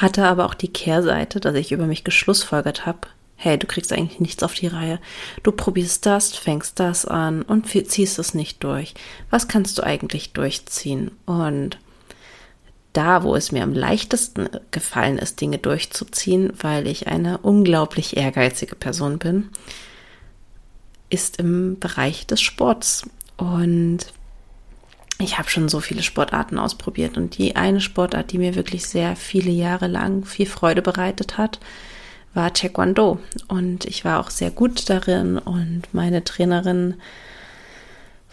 hatte 0.00 0.26
aber 0.26 0.44
auch 0.44 0.54
die 0.54 0.72
Kehrseite, 0.72 1.40
dass 1.40 1.54
ich 1.54 1.72
über 1.72 1.86
mich 1.86 2.04
geschlussfolgert 2.04 2.84
habe, 2.84 3.08
hey, 3.36 3.58
du 3.58 3.66
kriegst 3.66 3.92
eigentlich 3.92 4.20
nichts 4.20 4.42
auf 4.42 4.54
die 4.54 4.66
Reihe. 4.66 4.98
Du 5.42 5.52
probierst 5.52 6.04
das, 6.04 6.34
fängst 6.36 6.80
das 6.80 7.06
an 7.06 7.42
und 7.42 7.66
ziehst 7.68 8.18
es 8.18 8.34
nicht 8.34 8.62
durch. 8.64 8.94
Was 9.30 9.48
kannst 9.48 9.78
du 9.78 9.82
eigentlich 9.84 10.32
durchziehen? 10.32 11.12
Und 11.24 11.78
da, 12.96 13.22
wo 13.22 13.34
es 13.34 13.52
mir 13.52 13.62
am 13.62 13.74
leichtesten 13.74 14.48
gefallen 14.70 15.18
ist, 15.18 15.40
Dinge 15.40 15.58
durchzuziehen, 15.58 16.52
weil 16.60 16.86
ich 16.86 17.08
eine 17.08 17.38
unglaublich 17.38 18.16
ehrgeizige 18.16 18.76
Person 18.76 19.18
bin, 19.18 19.50
ist 21.10 21.38
im 21.38 21.78
Bereich 21.78 22.26
des 22.26 22.40
Sports. 22.40 23.08
Und 23.36 23.98
ich 25.18 25.38
habe 25.38 25.50
schon 25.50 25.68
so 25.68 25.80
viele 25.80 26.02
Sportarten 26.02 26.58
ausprobiert 26.58 27.16
und 27.16 27.38
die 27.38 27.56
eine 27.56 27.80
Sportart, 27.80 28.32
die 28.32 28.38
mir 28.38 28.54
wirklich 28.54 28.86
sehr 28.86 29.16
viele 29.16 29.50
Jahre 29.50 29.86
lang 29.86 30.24
viel 30.24 30.46
Freude 30.46 30.82
bereitet 30.82 31.38
hat, 31.38 31.58
war 32.34 32.52
Taekwondo. 32.52 33.18
Und 33.48 33.84
ich 33.84 34.04
war 34.04 34.20
auch 34.20 34.30
sehr 34.30 34.50
gut 34.50 34.88
darin 34.90 35.38
und 35.38 35.82
meine 35.92 36.24
Trainerin 36.24 36.94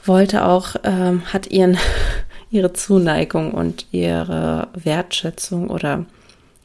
wollte 0.05 0.45
auch, 0.45 0.75
ähm, 0.83 1.23
hat 1.31 1.47
ihren 1.47 1.77
ihre 2.53 2.71
Zuneigung 2.71 3.51
und 3.51 3.87
ihre 3.91 4.67
Wertschätzung 4.75 5.69
oder 5.69 6.05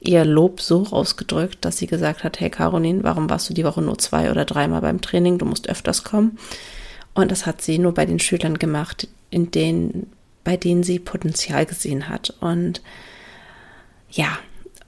ihr 0.00 0.24
Lob 0.24 0.60
so 0.60 0.86
ausgedrückt, 0.90 1.64
dass 1.64 1.78
sie 1.78 1.86
gesagt 1.86 2.24
hat, 2.24 2.40
hey 2.40 2.50
Caroline, 2.50 3.02
warum 3.02 3.30
warst 3.30 3.48
du 3.48 3.54
die 3.54 3.64
Woche 3.64 3.80
nur 3.80 3.98
zwei 3.98 4.30
oder 4.30 4.44
dreimal 4.44 4.82
beim 4.82 5.00
Training? 5.00 5.38
Du 5.38 5.46
musst 5.46 5.68
öfters 5.68 6.04
kommen. 6.04 6.38
Und 7.14 7.32
das 7.32 7.46
hat 7.46 7.62
sie 7.62 7.78
nur 7.78 7.94
bei 7.94 8.04
den 8.04 8.18
Schülern 8.18 8.58
gemacht, 8.58 9.08
in 9.30 9.50
denen, 9.50 10.12
bei 10.44 10.56
denen 10.56 10.82
sie 10.82 10.98
Potenzial 10.98 11.64
gesehen 11.64 12.08
hat. 12.08 12.34
Und 12.40 12.82
ja, 14.10 14.38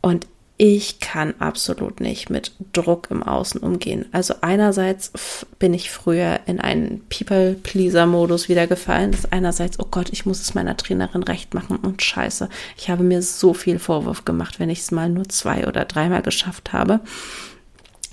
und 0.02 0.26
ich 0.62 1.00
kann 1.00 1.32
absolut 1.38 2.00
nicht 2.00 2.28
mit 2.28 2.52
Druck 2.74 3.08
im 3.10 3.22
Außen 3.22 3.62
umgehen. 3.62 4.04
Also 4.12 4.34
einerseits 4.42 5.10
bin 5.58 5.72
ich 5.72 5.90
früher 5.90 6.40
in 6.44 6.60
einen 6.60 7.00
People-Pleaser-Modus 7.08 8.50
wieder 8.50 8.66
gefallen. 8.66 9.12
Das 9.12 9.32
einerseits, 9.32 9.80
oh 9.80 9.86
Gott, 9.90 10.10
ich 10.12 10.26
muss 10.26 10.42
es 10.42 10.52
meiner 10.52 10.76
Trainerin 10.76 11.22
recht 11.22 11.54
machen 11.54 11.76
und 11.76 12.02
scheiße. 12.02 12.50
Ich 12.76 12.90
habe 12.90 13.02
mir 13.02 13.22
so 13.22 13.54
viel 13.54 13.78
Vorwurf 13.78 14.26
gemacht, 14.26 14.60
wenn 14.60 14.68
ich 14.68 14.80
es 14.80 14.90
mal 14.90 15.08
nur 15.08 15.30
zwei 15.30 15.66
oder 15.66 15.86
dreimal 15.86 16.20
geschafft 16.20 16.74
habe, 16.74 17.00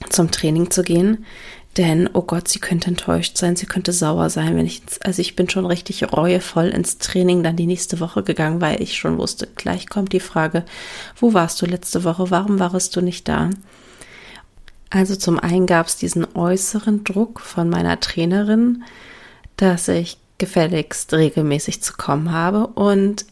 zum 0.10 0.32
Training 0.32 0.72
zu 0.72 0.84
gehen. 0.84 1.26
Denn, 1.78 2.10
oh 2.14 2.24
Gott, 2.24 2.48
sie 2.48 2.58
könnte 2.60 2.88
enttäuscht 2.88 3.38
sein, 3.38 3.56
sie 3.56 3.68
könnte 3.68 3.94
sauer 3.94 4.32
sein, 4.32 4.56
wenn 4.56 4.66
ich, 4.66 4.82
also 5.04 5.22
ich 5.22 5.36
bin 5.36 5.48
schon 5.48 5.68
richtig 5.68 6.12
reuevoll 6.12 6.70
ins 6.70 6.98
Training 6.98 7.44
dann 7.44 7.56
die 7.56 7.68
nächste 7.68 8.00
Woche 8.00 8.24
gegangen, 8.24 8.62
weil 8.62 8.82
ich 8.82 8.98
schon 8.98 9.20
wusste, 9.20 9.48
gleich 9.56 9.88
kommt 9.88 10.12
die 10.12 10.20
Frage, 10.20 10.66
wo 11.20 11.36
warst 11.36 11.62
du 11.62 11.68
letzte 11.68 12.04
Woche, 12.04 12.32
warum 12.32 12.60
warst 12.60 12.96
du 12.96 13.02
nicht 13.02 13.28
da? 13.28 13.52
Also 14.90 15.16
zum 15.16 15.38
einen 15.38 15.68
gab 15.68 15.86
es 15.88 15.98
diesen 15.98 16.26
äußeren 16.34 17.04
Druck 17.04 17.42
von 17.42 17.70
meiner 17.70 18.00
Trainerin, 18.00 18.84
dass 19.58 19.88
ich 19.88 20.18
gefälligst 20.38 21.14
regelmäßig 21.14 21.84
zu 21.84 21.94
kommen 21.94 22.32
habe. 22.32 22.68
Und 22.68 23.26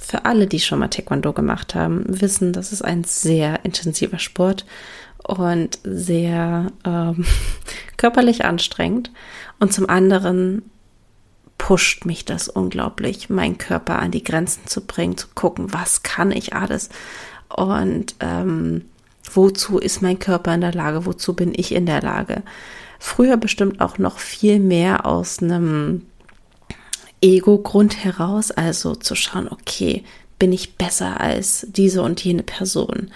für 0.00 0.24
alle, 0.24 0.46
die 0.46 0.60
schon 0.60 0.78
mal 0.78 0.88
Taekwondo 0.88 1.32
gemacht 1.32 1.74
haben, 1.74 2.04
wissen, 2.06 2.52
das 2.52 2.72
ist 2.72 2.82
ein 2.82 3.04
sehr 3.04 3.64
intensiver 3.64 4.18
Sport 4.18 4.64
und 5.22 5.78
sehr 5.84 6.72
ähm, 6.84 7.24
körperlich 7.96 8.44
anstrengend. 8.44 9.12
Und 9.58 9.72
zum 9.72 9.88
anderen 9.88 10.62
pusht 11.58 12.06
mich 12.06 12.24
das 12.24 12.48
unglaublich, 12.48 13.28
meinen 13.28 13.58
Körper 13.58 13.98
an 13.98 14.10
die 14.10 14.24
Grenzen 14.24 14.66
zu 14.66 14.80
bringen, 14.80 15.18
zu 15.18 15.28
gucken, 15.34 15.72
was 15.72 16.02
kann 16.02 16.32
ich 16.32 16.54
alles 16.54 16.88
und 17.54 18.14
ähm, 18.20 18.86
wozu 19.32 19.78
ist 19.78 20.00
mein 20.00 20.18
Körper 20.18 20.54
in 20.54 20.62
der 20.62 20.72
Lage, 20.72 21.04
wozu 21.04 21.34
bin 21.34 21.52
ich 21.54 21.74
in 21.74 21.84
der 21.84 22.00
Lage. 22.00 22.42
Früher 22.98 23.36
bestimmt 23.36 23.80
auch 23.80 23.98
noch 23.98 24.18
viel 24.18 24.58
mehr 24.58 25.04
aus 25.04 25.42
einem 25.42 26.06
Ego-Grund 27.20 28.04
heraus, 28.04 28.50
also 28.50 28.94
zu 28.94 29.14
schauen, 29.14 29.48
okay, 29.50 30.04
bin 30.38 30.52
ich 30.52 30.76
besser 30.76 31.20
als 31.20 31.66
diese 31.70 32.02
und 32.02 32.22
jene 32.24 32.42
Person? 32.42 33.10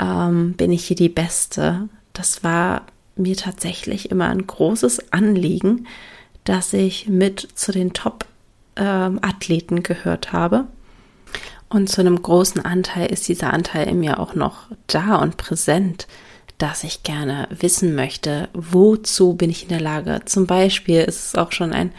Ähm, 0.00 0.54
bin 0.54 0.72
ich 0.72 0.86
hier 0.86 0.96
die 0.96 1.08
Beste? 1.08 1.88
Das 2.12 2.42
war 2.42 2.82
mir 3.14 3.36
tatsächlich 3.36 4.10
immer 4.10 4.28
ein 4.28 4.46
großes 4.46 5.12
Anliegen, 5.12 5.86
dass 6.44 6.72
ich 6.72 7.08
mit 7.08 7.48
zu 7.54 7.72
den 7.72 7.92
Top-Athleten 7.92 9.76
ähm, 9.76 9.82
gehört 9.82 10.32
habe. 10.32 10.66
Und 11.68 11.88
zu 11.88 12.00
einem 12.00 12.20
großen 12.20 12.64
Anteil 12.64 13.10
ist 13.10 13.28
dieser 13.28 13.52
Anteil 13.52 13.88
in 13.88 13.98
mir 13.98 14.20
auch 14.20 14.34
noch 14.34 14.68
da 14.86 15.16
und 15.16 15.36
präsent, 15.36 16.06
dass 16.58 16.84
ich 16.84 17.02
gerne 17.02 17.48
wissen 17.50 17.94
möchte, 17.94 18.48
wozu 18.54 19.34
bin 19.34 19.50
ich 19.50 19.64
in 19.64 19.68
der 19.70 19.80
Lage. 19.80 20.20
Zum 20.24 20.46
Beispiel 20.46 21.02
ist 21.02 21.26
es 21.26 21.34
auch 21.34 21.52
schon 21.52 21.72
ein 21.72 21.92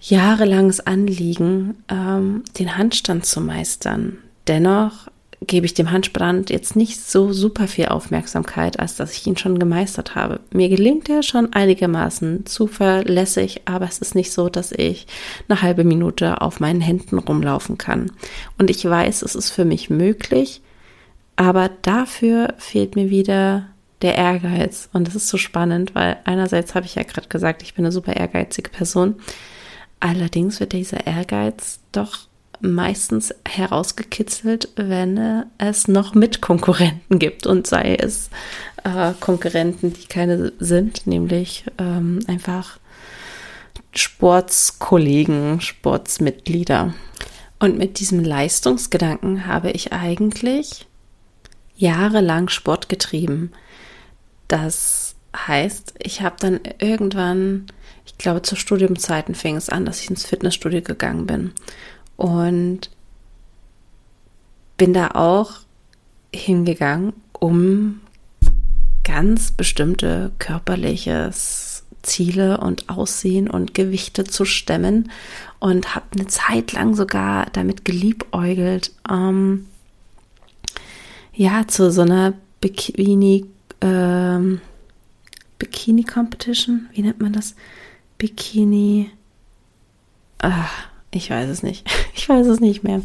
jahrelanges 0.00 0.80
Anliegen, 0.80 1.82
ähm, 1.88 2.44
den 2.58 2.76
Handstand 2.76 3.26
zu 3.26 3.40
meistern. 3.40 4.18
Dennoch 4.46 5.08
gebe 5.46 5.66
ich 5.66 5.74
dem 5.74 5.92
Handstand 5.92 6.50
jetzt 6.50 6.74
nicht 6.74 7.00
so 7.00 7.32
super 7.32 7.68
viel 7.68 7.86
Aufmerksamkeit, 7.86 8.80
als 8.80 8.96
dass 8.96 9.12
ich 9.12 9.26
ihn 9.26 9.36
schon 9.36 9.58
gemeistert 9.58 10.14
habe. 10.14 10.40
Mir 10.52 10.68
gelingt 10.68 11.08
er 11.08 11.22
schon 11.22 11.52
einigermaßen 11.52 12.44
zuverlässig, 12.46 13.62
aber 13.64 13.86
es 13.86 13.98
ist 13.98 14.14
nicht 14.14 14.32
so, 14.32 14.48
dass 14.48 14.72
ich 14.72 15.06
eine 15.48 15.62
halbe 15.62 15.84
Minute 15.84 16.40
auf 16.40 16.60
meinen 16.60 16.80
Händen 16.80 17.18
rumlaufen 17.18 17.78
kann. 17.78 18.10
Und 18.58 18.68
ich 18.70 18.84
weiß, 18.84 19.22
es 19.22 19.34
ist 19.34 19.50
für 19.50 19.64
mich 19.64 19.90
möglich, 19.90 20.60
aber 21.36 21.70
dafür 21.82 22.54
fehlt 22.58 22.96
mir 22.96 23.10
wieder 23.10 23.68
der 24.02 24.16
Ehrgeiz. 24.16 24.88
Und 24.92 25.06
das 25.06 25.14
ist 25.14 25.28
so 25.28 25.36
spannend, 25.38 25.94
weil 25.94 26.16
einerseits 26.24 26.74
habe 26.74 26.86
ich 26.86 26.96
ja 26.96 27.04
gerade 27.04 27.28
gesagt, 27.28 27.62
ich 27.62 27.74
bin 27.74 27.84
eine 27.84 27.92
super 27.92 28.14
ehrgeizige 28.14 28.70
Person. 28.70 29.16
Allerdings 30.00 30.60
wird 30.60 30.72
dieser 30.72 31.06
Ehrgeiz 31.06 31.80
doch 31.92 32.28
meistens 32.60 33.34
herausgekitzelt, 33.46 34.68
wenn 34.76 35.44
es 35.58 35.88
noch 35.88 36.14
Mitkonkurrenten 36.14 37.18
gibt 37.18 37.46
und 37.46 37.66
sei 37.66 37.94
es 37.94 38.30
äh, 38.84 39.12
Konkurrenten, 39.20 39.92
die 39.92 40.06
keine 40.06 40.52
sind, 40.58 41.06
nämlich 41.06 41.64
ähm, 41.78 42.20
einfach 42.26 42.78
Sportskollegen, 43.92 45.60
Sportsmitglieder. 45.60 46.94
Und 47.58 47.78
mit 47.78 47.98
diesem 47.98 48.22
Leistungsgedanken 48.22 49.46
habe 49.46 49.70
ich 49.70 49.92
eigentlich 49.92 50.86
jahrelang 51.76 52.48
Sport 52.48 52.88
getrieben. 52.88 53.52
Das 54.46 55.16
heißt, 55.36 55.94
ich 55.98 56.22
habe 56.22 56.36
dann 56.38 56.60
irgendwann 56.78 57.66
ich 58.08 58.18
glaube, 58.18 58.42
zu 58.42 58.56
Studiumzeiten 58.56 59.34
fing 59.34 59.56
es 59.56 59.68
an, 59.68 59.84
dass 59.84 60.00
ich 60.00 60.10
ins 60.10 60.24
Fitnessstudio 60.24 60.80
gegangen 60.80 61.26
bin. 61.26 61.52
Und 62.16 62.90
bin 64.78 64.94
da 64.94 65.08
auch 65.12 65.60
hingegangen, 66.34 67.12
um 67.32 68.00
ganz 69.04 69.52
bestimmte 69.52 70.32
körperliche 70.38 71.30
Ziele 72.02 72.58
und 72.58 72.88
Aussehen 72.88 73.50
und 73.50 73.74
Gewichte 73.74 74.24
zu 74.24 74.44
stemmen 74.44 75.10
und 75.58 75.94
habe 75.94 76.06
eine 76.14 76.26
Zeit 76.28 76.72
lang 76.72 76.94
sogar 76.94 77.46
damit 77.52 77.84
geliebäugelt, 77.84 78.92
ähm, 79.10 79.66
ja, 81.34 81.68
zu 81.68 81.90
so 81.90 82.02
einer 82.02 82.34
Bikini, 82.60 83.46
ähm, 83.80 84.60
Bikini 85.58 86.04
Competition, 86.04 86.88
wie 86.92 87.02
nennt 87.02 87.20
man 87.20 87.32
das? 87.32 87.54
Bikini. 88.18 89.10
Ah, 90.40 90.68
ich 91.10 91.30
weiß 91.30 91.48
es 91.48 91.62
nicht. 91.62 91.86
Ich 92.14 92.28
weiß 92.28 92.48
es 92.48 92.58
nicht 92.58 92.82
mehr. 92.82 93.00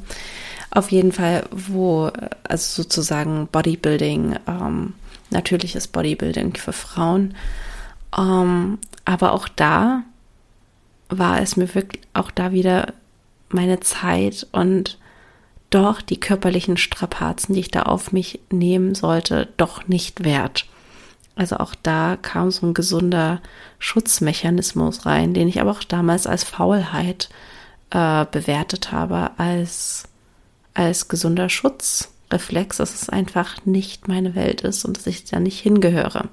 Auf 0.71 0.91
jeden 0.91 1.11
Fall, 1.11 1.47
wo, 1.51 2.11
also 2.43 2.81
sozusagen 2.81 3.47
Bodybuilding, 3.51 4.37
ähm, 4.47 4.95
natürliches 5.29 5.87
Bodybuilding 5.87 6.55
für 6.55 6.73
Frauen. 6.73 7.35
Ähm, 8.17 8.79
aber 9.05 9.33
auch 9.33 9.47
da 9.47 10.01
war 11.09 11.41
es 11.41 11.57
mir 11.57 11.73
wirklich, 11.75 12.01
auch 12.13 12.31
da 12.31 12.51
wieder 12.51 12.93
meine 13.49 13.81
Zeit 13.81 14.47
und 14.51 14.97
doch 15.69 16.01
die 16.01 16.19
körperlichen 16.19 16.77
Strapazen, 16.77 17.53
die 17.53 17.61
ich 17.61 17.71
da 17.71 17.83
auf 17.83 18.11
mich 18.11 18.39
nehmen 18.51 18.95
sollte, 18.95 19.49
doch 19.57 19.87
nicht 19.87 20.23
wert. 20.23 20.65
Also 21.35 21.57
auch 21.57 21.73
da 21.81 22.17
kam 22.21 22.51
so 22.51 22.67
ein 22.67 22.73
gesunder 22.73 23.41
Schutzmechanismus 23.79 25.05
rein, 25.05 25.33
den 25.33 25.47
ich 25.47 25.59
aber 25.59 25.71
auch 25.71 25.83
damals 25.83 26.27
als 26.27 26.43
Faulheit 26.43 27.29
äh, 27.89 28.25
bewertet 28.31 28.91
habe, 28.91 29.31
als, 29.37 30.03
als 30.73 31.07
gesunder 31.07 31.49
Schutzreflex, 31.49 32.77
dass 32.77 32.93
es 32.93 33.09
einfach 33.09 33.65
nicht 33.65 34.07
meine 34.07 34.35
Welt 34.35 34.61
ist 34.61 34.85
und 34.85 34.97
dass 34.97 35.07
ich 35.07 35.25
da 35.25 35.39
nicht 35.39 35.59
hingehöre. 35.59 36.29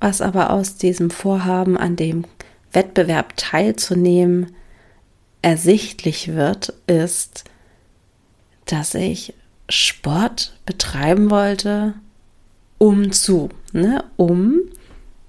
Was 0.00 0.20
aber 0.20 0.50
aus 0.50 0.76
diesem 0.76 1.10
Vorhaben, 1.10 1.76
an 1.76 1.96
dem 1.96 2.24
Wettbewerb 2.72 3.36
teilzunehmen, 3.36 4.54
ersichtlich 5.42 6.34
wird, 6.34 6.72
ist, 6.86 7.44
dass 8.66 8.94
ich 8.94 9.34
Sport 9.68 10.58
betreiben 10.66 11.30
wollte, 11.30 11.94
um 12.78 13.12
zu, 13.12 13.48
ne, 13.76 14.04
um 14.16 14.60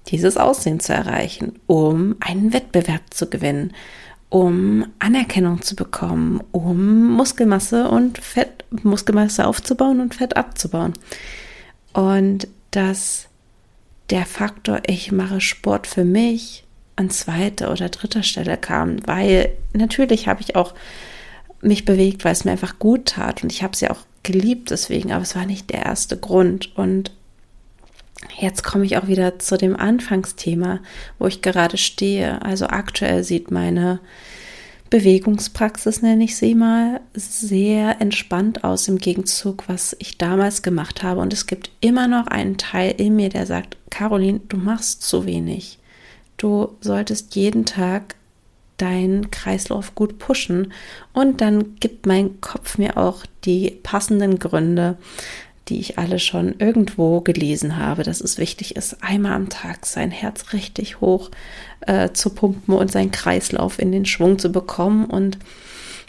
dieses 0.08 0.36
Aussehen 0.36 0.80
zu 0.80 0.92
erreichen, 0.92 1.60
um 1.66 2.16
einen 2.20 2.52
Wettbewerb 2.52 3.02
zu 3.10 3.28
gewinnen, 3.28 3.72
um 4.30 4.86
Anerkennung 4.98 5.62
zu 5.62 5.74
bekommen, 5.74 6.42
um 6.52 7.12
Muskelmasse 7.12 7.88
und 7.88 8.18
Fett, 8.18 8.64
Muskelmasse 8.82 9.46
aufzubauen 9.46 10.00
und 10.00 10.14
Fett 10.14 10.36
abzubauen. 10.36 10.92
Und 11.92 12.48
dass 12.70 13.28
der 14.10 14.26
Faktor, 14.26 14.80
ich 14.86 15.12
mache 15.12 15.40
Sport 15.40 15.86
für 15.86 16.04
mich, 16.04 16.64
an 16.96 17.10
zweiter 17.10 17.70
oder 17.70 17.88
dritter 17.88 18.24
Stelle 18.24 18.56
kam, 18.56 19.06
weil 19.06 19.52
natürlich 19.72 20.26
habe 20.26 20.40
ich 20.40 20.56
auch 20.56 20.74
mich 21.60 21.84
bewegt, 21.84 22.24
weil 22.24 22.32
es 22.32 22.44
mir 22.44 22.50
einfach 22.52 22.78
gut 22.78 23.06
tat 23.06 23.42
und 23.42 23.52
ich 23.52 23.62
habe 23.62 23.72
es 23.72 23.80
ja 23.80 23.90
auch 23.90 24.00
geliebt 24.24 24.70
deswegen, 24.70 25.12
aber 25.12 25.22
es 25.22 25.36
war 25.36 25.46
nicht 25.46 25.70
der 25.70 25.84
erste 25.84 26.16
Grund 26.16 26.76
und 26.76 27.12
Jetzt 28.36 28.64
komme 28.64 28.84
ich 28.84 28.96
auch 28.96 29.06
wieder 29.06 29.38
zu 29.38 29.56
dem 29.56 29.76
Anfangsthema, 29.76 30.80
wo 31.18 31.26
ich 31.26 31.42
gerade 31.42 31.76
stehe. 31.76 32.42
Also 32.42 32.66
aktuell 32.66 33.22
sieht 33.22 33.50
meine 33.50 34.00
Bewegungspraxis, 34.90 36.02
nenne 36.02 36.24
ich 36.24 36.36
sie 36.36 36.54
mal, 36.54 37.00
sehr 37.14 38.00
entspannt 38.00 38.64
aus 38.64 38.88
im 38.88 38.98
Gegenzug, 38.98 39.68
was 39.68 39.94
ich 39.98 40.18
damals 40.18 40.62
gemacht 40.62 41.02
habe. 41.02 41.20
Und 41.20 41.32
es 41.32 41.46
gibt 41.46 41.70
immer 41.80 42.08
noch 42.08 42.26
einen 42.26 42.56
Teil 42.56 42.94
in 42.96 43.16
mir, 43.16 43.28
der 43.28 43.46
sagt, 43.46 43.76
Caroline, 43.90 44.40
du 44.48 44.56
machst 44.56 45.02
zu 45.02 45.26
wenig. 45.26 45.78
Du 46.36 46.76
solltest 46.80 47.34
jeden 47.34 47.66
Tag 47.66 48.14
deinen 48.78 49.30
Kreislauf 49.30 49.94
gut 49.94 50.18
pushen. 50.18 50.72
Und 51.12 51.40
dann 51.40 51.76
gibt 51.80 52.06
mein 52.06 52.40
Kopf 52.40 52.78
mir 52.78 52.96
auch 52.96 53.26
die 53.44 53.72
passenden 53.82 54.38
Gründe, 54.38 54.96
die 55.68 55.80
ich 55.80 55.98
alle 55.98 56.18
schon 56.18 56.54
irgendwo 56.58 57.20
gelesen 57.20 57.76
habe, 57.76 58.02
dass 58.02 58.20
es 58.20 58.38
wichtig 58.38 58.76
ist, 58.76 59.02
einmal 59.02 59.32
am 59.32 59.48
Tag 59.48 59.86
sein 59.86 60.10
Herz 60.10 60.52
richtig 60.52 61.00
hoch 61.00 61.30
äh, 61.86 62.10
zu 62.12 62.30
pumpen 62.30 62.74
und 62.74 62.90
seinen 62.90 63.10
Kreislauf 63.10 63.78
in 63.78 63.92
den 63.92 64.06
Schwung 64.06 64.38
zu 64.38 64.50
bekommen. 64.50 65.06
Und 65.06 65.38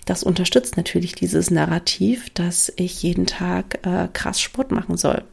das 0.05 0.23
unterstützt 0.23 0.77
natürlich 0.77 1.13
dieses 1.13 1.51
Narrativ, 1.51 2.29
dass 2.31 2.71
ich 2.75 3.03
jeden 3.03 3.25
Tag 3.25 3.85
äh, 3.85 4.07
krass 4.11 4.41
Sport 4.41 4.71
machen 4.71 4.97
soll. 4.97 5.23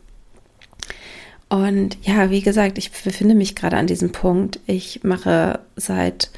Und 1.48 1.96
ja, 2.02 2.30
wie 2.30 2.42
gesagt, 2.42 2.76
ich 2.76 2.90
befinde 2.90 3.34
mich 3.34 3.54
gerade 3.54 3.76
an 3.76 3.86
diesem 3.86 4.10
Punkt. 4.10 4.58
Ich 4.66 5.04
mache 5.04 5.60
seit 5.76 6.30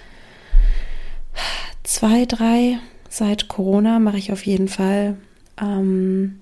zwei, 1.82 2.26
drei, 2.26 2.78
seit 3.08 3.48
Corona 3.48 3.98
mache 4.00 4.18
ich 4.18 4.32
auf 4.32 4.44
jeden 4.44 4.68
Fall 4.68 5.16
ähm, 5.60 6.40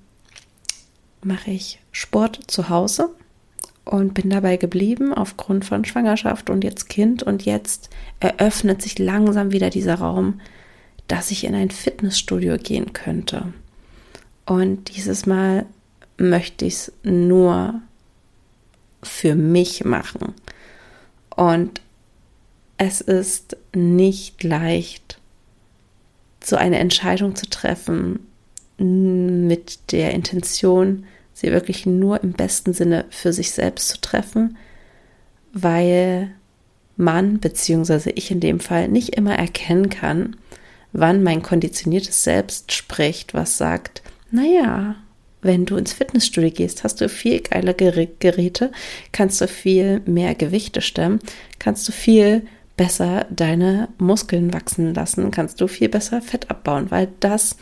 mache 1.26 1.50
ich 1.50 1.80
Sport 1.92 2.40
zu 2.46 2.68
Hause 2.68 3.10
und 3.84 4.14
bin 4.14 4.30
dabei 4.30 4.56
geblieben 4.56 5.12
aufgrund 5.12 5.64
von 5.64 5.84
Schwangerschaft 5.84 6.50
und 6.50 6.64
jetzt 6.64 6.88
Kind 6.88 7.22
und 7.22 7.44
jetzt 7.44 7.90
eröffnet 8.20 8.82
sich 8.82 8.98
langsam 8.98 9.52
wieder 9.52 9.70
dieser 9.70 9.96
Raum, 9.96 10.40
dass 11.08 11.30
ich 11.30 11.44
in 11.44 11.54
ein 11.54 11.70
Fitnessstudio 11.70 12.56
gehen 12.56 12.92
könnte. 12.92 13.52
Und 14.44 14.96
dieses 14.96 15.26
Mal 15.26 15.66
möchte 16.16 16.64
ich 16.64 16.74
es 16.74 16.92
nur 17.02 17.80
für 19.02 19.34
mich 19.34 19.84
machen. 19.84 20.34
Und 21.34 21.80
es 22.78 23.00
ist 23.00 23.56
nicht 23.74 24.42
leicht, 24.42 25.20
so 26.42 26.56
eine 26.56 26.78
Entscheidung 26.78 27.36
zu 27.36 27.48
treffen 27.48 28.20
mit 28.78 29.92
der 29.92 30.12
Intention, 30.12 31.04
sie 31.37 31.53
wirklich 31.53 31.85
nur 31.85 32.22
im 32.22 32.33
besten 32.33 32.72
Sinne 32.72 33.05
für 33.11 33.31
sich 33.31 33.51
selbst 33.51 33.88
zu 33.88 34.01
treffen, 34.01 34.57
weil 35.53 36.31
man, 36.96 37.40
beziehungsweise 37.40 38.11
ich 38.11 38.31
in 38.31 38.40
dem 38.40 38.59
Fall, 38.59 38.88
nicht 38.88 39.11
immer 39.11 39.35
erkennen 39.35 39.90
kann, 39.90 40.37
wann 40.92 41.22
mein 41.22 41.42
konditioniertes 41.42 42.25
Selbst 42.25 42.72
spricht, 42.72 43.35
was 43.35 43.59
sagt, 43.59 44.03
naja, 44.31 44.96
wenn 45.42 45.66
du 45.66 45.77
ins 45.77 45.92
Fitnessstudio 45.92 46.51
gehst, 46.51 46.85
hast 46.85 47.03
du 47.03 47.09
viel 47.11 47.42
geile 47.42 47.75
Geräte, 47.75 48.72
kannst 49.12 49.38
du 49.42 49.46
viel 49.46 50.01
mehr 50.07 50.35
Gewichte 50.35 50.81
stemmen, 50.81 51.20
kannst 51.59 51.87
du 51.87 51.92
viel 51.92 52.46
besser 52.79 53.27
deine 53.29 53.88
Muskeln 53.99 54.55
wachsen 54.55 54.94
lassen, 54.94 55.31
kannst 55.31 55.61
du 55.61 55.68
viel 55.68 55.90
besser 55.90 56.22
Fett 56.22 56.51
abbauen, 56.51 56.90
weil 56.90 57.09
das 57.20 57.57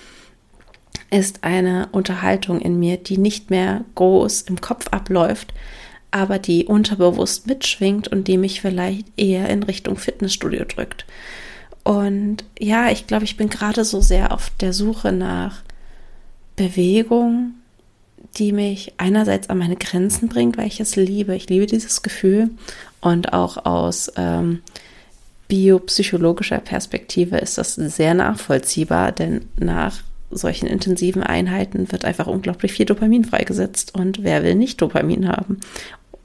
ist 1.11 1.45
eine 1.45 1.89
Unterhaltung 1.93 2.61
in 2.61 2.79
mir, 2.79 2.97
die 2.97 3.19
nicht 3.19 3.51
mehr 3.51 3.85
groß 3.95 4.43
im 4.43 4.61
Kopf 4.61 4.89
abläuft, 4.91 5.55
aber 6.11 6.39
die 6.39 6.67
unterbewusst 6.67 7.47
mitschwingt 7.47 8.09
und 8.09 8.29
die 8.29 8.39
mich 8.39 8.61
vielleicht 8.61 9.07
eher 9.17 9.49
in 9.49 9.63
Richtung 9.63 9.97
Fitnessstudio 9.97 10.65
drückt. 10.65 11.07
Und 11.83 12.45
ja, 12.59 12.91
ich 12.91 13.07
glaube, 13.07 13.25
ich 13.25 13.37
bin 13.37 13.49
gerade 13.49 13.85
so 13.85 14.01
sehr 14.01 14.33
auf 14.33 14.51
der 14.61 14.73
Suche 14.73 15.13
nach 15.13 15.63
Bewegung, 16.57 17.55
die 18.37 18.53
mich 18.53 18.95
einerseits 18.97 19.51
an 19.51 19.59
meine 19.59 19.77
Grenzen 19.77 20.29
bringt, 20.29 20.57
weil 20.57 20.67
ich 20.67 20.81
es 20.81 20.97
liebe. 20.97 21.35
Ich 21.37 21.49
liebe 21.49 21.67
dieses 21.67 22.03
Gefühl 22.03 22.51
und 23.01 23.33
auch 23.33 23.65
aus 23.65 24.11
ähm, 24.17 24.63
biopsychologischer 25.49 26.59
Perspektive 26.59 27.37
ist 27.37 27.59
das 27.59 27.75
sehr 27.75 28.15
nachvollziehbar, 28.15 29.13
denn 29.13 29.47
nach 29.57 30.03
solchen 30.37 30.67
intensiven 30.67 31.23
Einheiten 31.23 31.91
wird 31.93 32.05
einfach 32.05 32.27
unglaublich 32.27 32.73
viel 32.73 32.87
Dopamin 32.87 33.25
freigesetzt 33.25 33.95
und 33.95 34.23
wer 34.23 34.43
will 34.43 34.55
nicht 34.55 34.81
Dopamin 34.81 35.29
haben? 35.29 35.61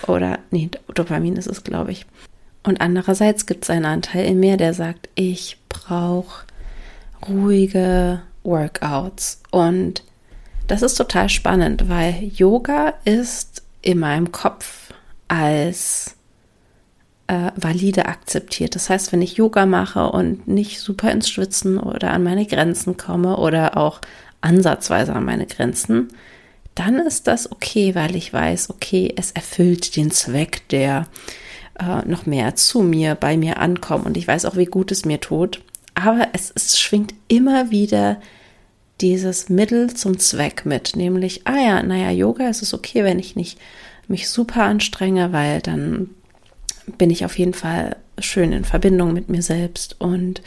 Oder, 0.07 0.39
nee, 0.51 0.69
Dopamin 0.93 1.35
ist 1.35 1.47
es, 1.47 1.63
glaube 1.63 1.91
ich. 1.91 2.05
Und 2.63 2.81
andererseits 2.81 3.45
gibt 3.45 3.63
es 3.63 3.69
einen 3.69 3.85
Anteil 3.85 4.25
in 4.25 4.39
mir, 4.39 4.57
der 4.57 4.73
sagt, 4.73 5.09
ich 5.15 5.57
brauche 5.69 6.45
ruhige 7.27 8.21
Workouts 8.43 9.41
und 9.51 10.03
das 10.67 10.81
ist 10.83 10.95
total 10.95 11.29
spannend, 11.29 11.89
weil 11.89 12.15
Yoga 12.23 12.93
ist 13.03 13.63
in 13.81 13.99
meinem 13.99 14.31
Kopf 14.31 14.93
als 15.27 16.15
äh, 17.29 17.51
valide 17.55 18.07
akzeptiert. 18.07 18.73
Das 18.73 18.89
heißt, 18.89 19.13
wenn 19.13 19.21
ich 19.21 19.35
Yoga 19.35 19.67
mache 19.67 20.09
und 20.09 20.47
nicht 20.47 20.79
super 20.79 21.11
ins 21.11 21.29
Schwitzen 21.29 21.79
oder 21.79 22.11
an 22.11 22.23
meine 22.23 22.47
Grenzen 22.47 22.97
komme 22.97 23.37
oder 23.37 23.77
auch 23.77 24.01
ansatzweise 24.41 25.13
an 25.13 25.25
meine 25.25 25.45
Grenzen, 25.45 26.07
dann 26.73 26.95
ist 26.95 27.27
das 27.27 27.51
okay, 27.51 27.93
weil 27.93 28.15
ich 28.15 28.33
weiß, 28.33 28.71
okay, 28.71 29.13
es 29.15 29.31
erfüllt 29.31 29.95
den 29.95 30.09
Zweck, 30.09 30.67
der 30.69 31.07
äh, 31.79 32.03
noch 32.07 32.25
mehr 32.25 32.55
zu 32.55 32.81
mir, 32.81 33.13
bei 33.13 33.37
mir 33.37 33.57
ankommt 33.59 34.07
und 34.07 34.17
ich 34.17 34.27
weiß 34.27 34.45
auch, 34.45 34.55
wie 34.55 34.65
gut 34.65 34.91
es 34.91 35.05
mir 35.05 35.19
tut. 35.19 35.61
Aber 35.93 36.29
es, 36.33 36.51
es 36.55 36.79
schwingt 36.79 37.13
immer 37.27 37.69
wieder 37.69 38.19
dieses 39.01 39.49
Mittel 39.49 39.93
zum 39.93 40.17
Zweck 40.17 40.65
mit, 40.65 40.95
nämlich, 40.95 41.45
ah 41.45 41.57
ja, 41.57 41.83
naja, 41.83 42.09
Yoga 42.09 42.49
ist 42.49 42.63
es 42.63 42.73
okay, 42.73 43.03
wenn 43.03 43.19
ich 43.19 43.35
nicht 43.35 43.59
mich 44.07 44.29
super 44.29 44.63
anstrenge, 44.63 45.31
weil 45.31 45.61
dann 45.61 46.09
bin 46.97 47.09
ich 47.09 47.25
auf 47.25 47.37
jeden 47.37 47.53
Fall 47.53 47.95
schön 48.19 48.51
in 48.51 48.65
Verbindung 48.65 49.13
mit 49.13 49.29
mir 49.29 49.41
selbst 49.41 49.95
und 49.99 50.41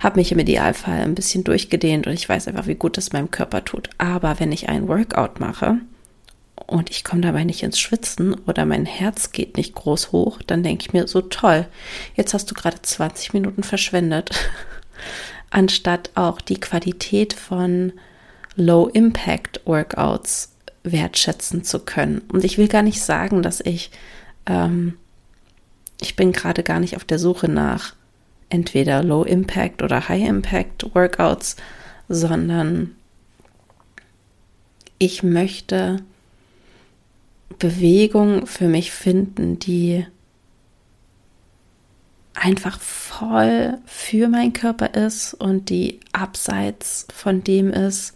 habe 0.00 0.18
mich 0.18 0.32
im 0.32 0.38
Idealfall 0.38 1.00
ein 1.00 1.14
bisschen 1.14 1.44
durchgedehnt 1.44 2.06
und 2.06 2.12
ich 2.12 2.28
weiß 2.28 2.48
einfach, 2.48 2.66
wie 2.66 2.74
gut 2.74 2.96
das 2.96 3.12
meinem 3.12 3.30
Körper 3.30 3.64
tut. 3.64 3.88
Aber 3.98 4.38
wenn 4.38 4.52
ich 4.52 4.68
ein 4.68 4.88
Workout 4.88 5.40
mache 5.40 5.76
und 6.66 6.90
ich 6.90 7.02
komme 7.04 7.22
dabei 7.22 7.44
nicht 7.44 7.62
ins 7.62 7.78
Schwitzen 7.78 8.34
oder 8.46 8.66
mein 8.66 8.84
Herz 8.84 9.32
geht 9.32 9.56
nicht 9.56 9.74
groß 9.74 10.12
hoch, 10.12 10.40
dann 10.46 10.62
denke 10.62 10.82
ich 10.86 10.92
mir 10.92 11.08
so 11.08 11.22
toll, 11.22 11.66
jetzt 12.14 12.34
hast 12.34 12.50
du 12.50 12.54
gerade 12.54 12.80
20 12.82 13.32
Minuten 13.32 13.62
verschwendet 13.62 14.30
anstatt 15.50 16.10
auch 16.14 16.40
die 16.40 16.60
Qualität 16.60 17.32
von 17.32 17.92
Low-Impact-Workouts 18.56 20.52
wertschätzen 20.82 21.64
zu 21.64 21.80
können. 21.80 22.22
Und 22.32 22.44
ich 22.44 22.58
will 22.58 22.68
gar 22.68 22.82
nicht 22.82 23.02
sagen, 23.02 23.42
dass 23.42 23.60
ich, 23.60 23.90
ähm, 24.46 24.94
ich 26.00 26.16
bin 26.16 26.32
gerade 26.32 26.62
gar 26.62 26.80
nicht 26.80 26.96
auf 26.96 27.04
der 27.04 27.18
Suche 27.18 27.48
nach 27.50 27.94
entweder 28.48 29.02
Low-Impact 29.02 29.82
oder 29.82 30.08
High-Impact-Workouts, 30.08 31.56
sondern 32.08 32.94
ich 34.98 35.22
möchte 35.22 36.02
Bewegung 37.58 38.46
für 38.46 38.68
mich 38.68 38.92
finden, 38.92 39.58
die 39.58 40.06
einfach 42.34 42.80
voll 42.80 43.78
für 43.86 44.28
meinen 44.28 44.52
Körper 44.52 44.94
ist 44.94 45.34
und 45.34 45.70
die 45.70 46.00
abseits 46.12 47.06
von 47.12 47.42
dem 47.42 47.70
ist, 47.70 48.14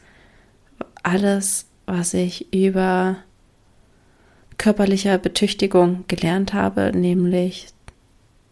alles, 1.03 1.67
was 1.87 2.13
ich 2.15 2.53
über 2.53 3.17
körperlicher 4.61 5.17
Betüchtigung 5.17 6.05
gelernt 6.07 6.53
habe, 6.53 6.93
nämlich 6.95 7.69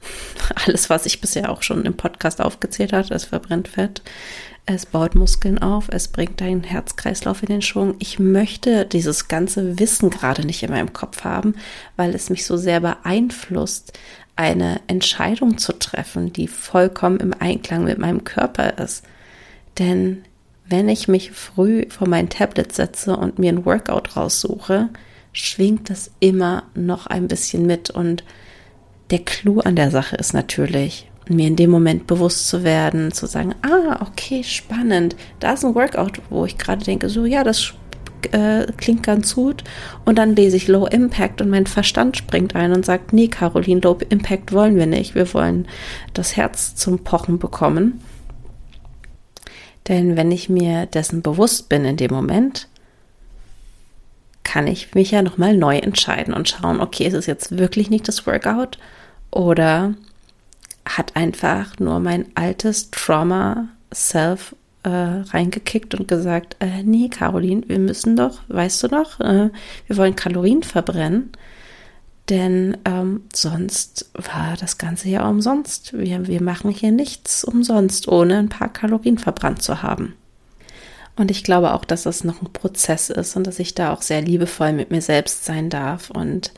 alles, 0.67 0.89
was 0.89 1.05
ich 1.05 1.21
bisher 1.21 1.51
auch 1.51 1.63
schon 1.63 1.85
im 1.85 1.99
Podcast 1.99 2.41
aufgezählt 2.41 2.95
habe, 2.95 3.15
es 3.15 3.27
verbrennt 3.27 3.69
Fett, 3.69 4.01
es 4.65 4.87
baut 4.87 5.15
Muskeln 5.15 5.59
auf, 5.59 5.89
es 5.91 6.09
bringt 6.09 6.41
deinen 6.41 6.65
Herzkreislauf 6.65 7.43
in 7.43 7.49
den 7.49 7.63
Schwung. 7.63 7.95
Ich 7.99 8.19
möchte 8.19 8.87
dieses 8.87 9.29
ganze 9.29 9.79
Wissen 9.79 10.09
gerade 10.09 10.47
nicht 10.47 10.63
in 10.63 10.71
meinem 10.71 10.95
Kopf 10.95 11.25
haben, 11.25 11.55
weil 11.97 12.15
es 12.15 12.31
mich 12.31 12.47
so 12.47 12.57
sehr 12.57 12.81
beeinflusst, 12.81 13.99
eine 14.35 14.81
Entscheidung 14.87 15.59
zu 15.59 15.79
treffen, 15.79 16.33
die 16.33 16.49
vollkommen 16.49 17.21
im 17.21 17.35
Einklang 17.39 17.85
mit 17.85 17.99
meinem 17.99 18.25
Körper 18.25 18.79
ist. 18.79 19.05
Denn 19.79 20.25
wenn 20.65 20.89
ich 20.89 21.07
mich 21.07 21.33
früh 21.33 21.85
vor 21.91 22.09
mein 22.09 22.31
Tablet 22.31 22.73
setze 22.73 23.15
und 23.15 23.39
mir 23.39 23.53
ein 23.53 23.67
Workout 23.67 24.17
raussuche, 24.17 24.89
schwingt 25.33 25.91
das 25.91 26.11
immer 26.21 26.65
noch 26.75 27.07
ein 27.07 27.29
bisschen 27.29 27.67
mit. 27.67 27.91
Und 27.91 28.25
der 29.11 29.21
Clou 29.21 29.61
an 29.61 29.77
der 29.77 29.91
Sache 29.91 30.17
ist 30.17 30.35
natürlich, 30.35 31.11
mir 31.29 31.47
in 31.47 31.57
dem 31.57 31.71
Moment 31.71 32.07
bewusst 32.07 32.49
zu 32.49 32.65
werden, 32.65 33.13
zu 33.13 33.27
sagen, 33.27 33.55
ah, 33.63 34.01
okay, 34.01 34.43
spannend, 34.43 35.15
da 35.41 35.53
ist 35.53 35.65
ein 35.65 35.75
Workout, 35.75 36.21
wo 36.31 36.45
ich 36.45 36.57
gerade 36.57 36.85
denke, 36.85 37.09
so, 37.09 37.27
ja, 37.27 37.45
das 37.45 37.75
äh, 38.33 38.67
klingt 38.77 39.03
ganz 39.03 39.35
gut. 39.35 39.65
Und 40.05 40.17
dann 40.19 40.35
lese 40.35 40.57
ich 40.57 40.69
Low 40.69 40.87
Impact 40.87 41.41
und 41.41 41.51
mein 41.51 41.67
Verstand 41.67 42.17
springt 42.17 42.55
ein 42.55 42.73
und 42.73 42.85
sagt, 42.85 43.13
nee, 43.13 43.29
Caroline, 43.29 43.81
Low 43.81 43.99
Impact 44.09 44.53
wollen 44.53 44.77
wir 44.77 44.87
nicht. 44.87 45.15
Wir 45.15 45.33
wollen 45.35 45.69
das 46.15 46.37
Herz 46.37 46.75
zum 46.75 47.01
Pochen 47.01 47.39
bekommen. 47.39 48.01
Denn 49.89 50.17
wenn 50.17 50.31
ich 50.31 50.49
mir 50.49 50.87
dessen 50.87 51.23
bewusst 51.23 51.69
bin 51.69 51.85
in 51.85 51.97
dem 51.97 52.13
Moment, 52.13 52.69
kann 54.49 54.67
ich 54.67 54.95
mich 54.95 55.11
ja 55.11 55.21
nochmal 55.21 55.55
neu 55.55 55.77
entscheiden 55.77 56.33
und 56.33 56.49
schauen, 56.49 56.81
okay, 56.81 57.07
ist 57.07 57.13
es 57.13 57.27
jetzt 57.27 57.59
wirklich 57.59 57.91
nicht 57.91 58.09
das 58.09 58.27
Workout 58.27 58.79
oder 59.31 59.93
hat 60.87 61.17
einfach 61.17 61.79
nur 61.79 62.01
mein 62.01 62.25
altes 62.35 62.91
Trauma 62.91 63.69
Self 63.93 64.57
äh, 64.85 64.89
reingekickt 64.89 65.95
und 65.95 66.09
gesagt, 66.09 66.57
äh, 66.61 66.83
nee, 66.83 67.11
Caroline, 67.11 67.63
wir 67.67 67.79
müssen 67.79 68.17
doch, 68.17 68.41
weißt 68.49 68.85
du 68.85 68.89
doch, 68.89 69.21
äh, 69.21 69.51
wir 69.87 69.97
wollen 69.99 70.17
Kalorien 70.17 70.63
verbrennen, 70.63 71.31
denn 72.31 72.79
ähm, 72.87 73.25
sonst 73.35 74.11
war 74.15 74.57
das 74.59 74.79
Ganze 74.79 75.11
ja 75.11 75.29
umsonst. 75.29 75.93
Wir, 75.93 76.27
wir 76.27 76.43
machen 76.43 76.71
hier 76.71 76.93
nichts 76.93 77.45
umsonst, 77.45 78.09
ohne 78.09 78.39
ein 78.39 78.49
paar 78.49 78.73
Kalorien 78.73 79.19
verbrannt 79.19 79.61
zu 79.63 79.83
haben. 79.83 80.15
Und 81.19 81.31
ich 81.31 81.43
glaube 81.43 81.75
auch, 81.75 81.85
dass 81.85 82.05
das 82.05 82.25
noch 82.25 82.41
ein 82.43 82.53
Prozess 82.53 83.11
ist 83.11 83.37
und 83.37 83.47
dass 83.47 83.59
ich 83.59 83.75
da 83.75 83.93
auch 83.93 84.03
sehr 84.03 84.23
liebevoll 84.23 84.73
mit 84.73 84.91
mir 84.91 85.03
selbst 85.03 85.45
sein 85.45 85.69
darf 85.69 86.11
und 86.11 86.53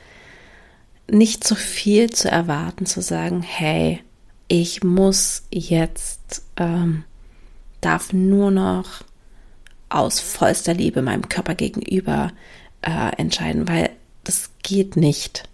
nicht 1.11 1.43
zu 1.43 1.55
viel 1.55 2.11
zu 2.11 2.31
erwarten, 2.31 2.87
zu 2.87 3.01
sagen, 3.01 3.43
hey, 3.43 4.03
ich 4.49 4.85
muss 4.85 5.45
jetzt 5.51 6.43
ähm, 6.57 7.05
darf 7.81 8.13
nur 8.13 8.51
noch 8.51 9.03
aus 9.89 10.21
vollster 10.21 10.75
Liebe 10.75 11.03
meinem 11.03 11.29
Körper 11.29 11.55
gegenüber 11.55 12.33
äh, 12.83 13.17
entscheiden, 13.17 13.67
weil 13.67 13.91
das 14.25 14.51
geht 14.63 14.97
nicht. 14.97 15.49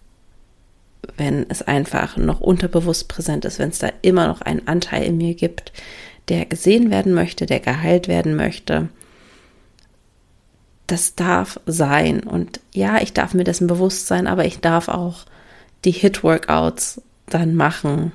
wenn 1.16 1.48
es 1.48 1.62
einfach 1.62 2.16
noch 2.16 2.40
unterbewusst 2.40 3.08
präsent 3.08 3.44
ist, 3.44 3.58
wenn 3.58 3.70
es 3.70 3.78
da 3.78 3.90
immer 4.02 4.26
noch 4.26 4.40
einen 4.40 4.66
Anteil 4.66 5.04
in 5.04 5.16
mir 5.16 5.34
gibt, 5.34 5.72
der 6.28 6.46
gesehen 6.46 6.90
werden 6.90 7.14
möchte, 7.14 7.46
der 7.46 7.60
geheilt 7.60 8.08
werden 8.08 8.36
möchte. 8.36 8.88
Das 10.86 11.14
darf 11.14 11.60
sein. 11.66 12.20
Und 12.20 12.60
ja, 12.72 13.00
ich 13.00 13.12
darf 13.12 13.34
mir 13.34 13.44
dessen 13.44 13.66
bewusst 13.66 14.06
sein, 14.06 14.26
aber 14.26 14.44
ich 14.44 14.60
darf 14.60 14.88
auch 14.88 15.24
die 15.84 15.92
Hit-Workouts 15.92 17.02
dann 17.28 17.54
machen, 17.54 18.12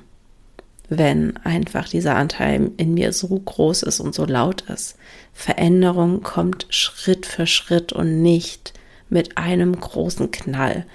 wenn 0.88 1.36
einfach 1.38 1.88
dieser 1.88 2.16
Anteil 2.16 2.70
in 2.76 2.94
mir 2.94 3.12
so 3.12 3.28
groß 3.28 3.82
ist 3.82 4.00
und 4.00 4.14
so 4.14 4.24
laut 4.24 4.62
ist. 4.62 4.96
Veränderung 5.32 6.22
kommt 6.22 6.66
Schritt 6.70 7.24
für 7.24 7.46
Schritt 7.46 7.92
und 7.92 8.20
nicht 8.22 8.74
mit 9.08 9.38
einem 9.38 9.78
großen 9.78 10.30
Knall, 10.30 10.86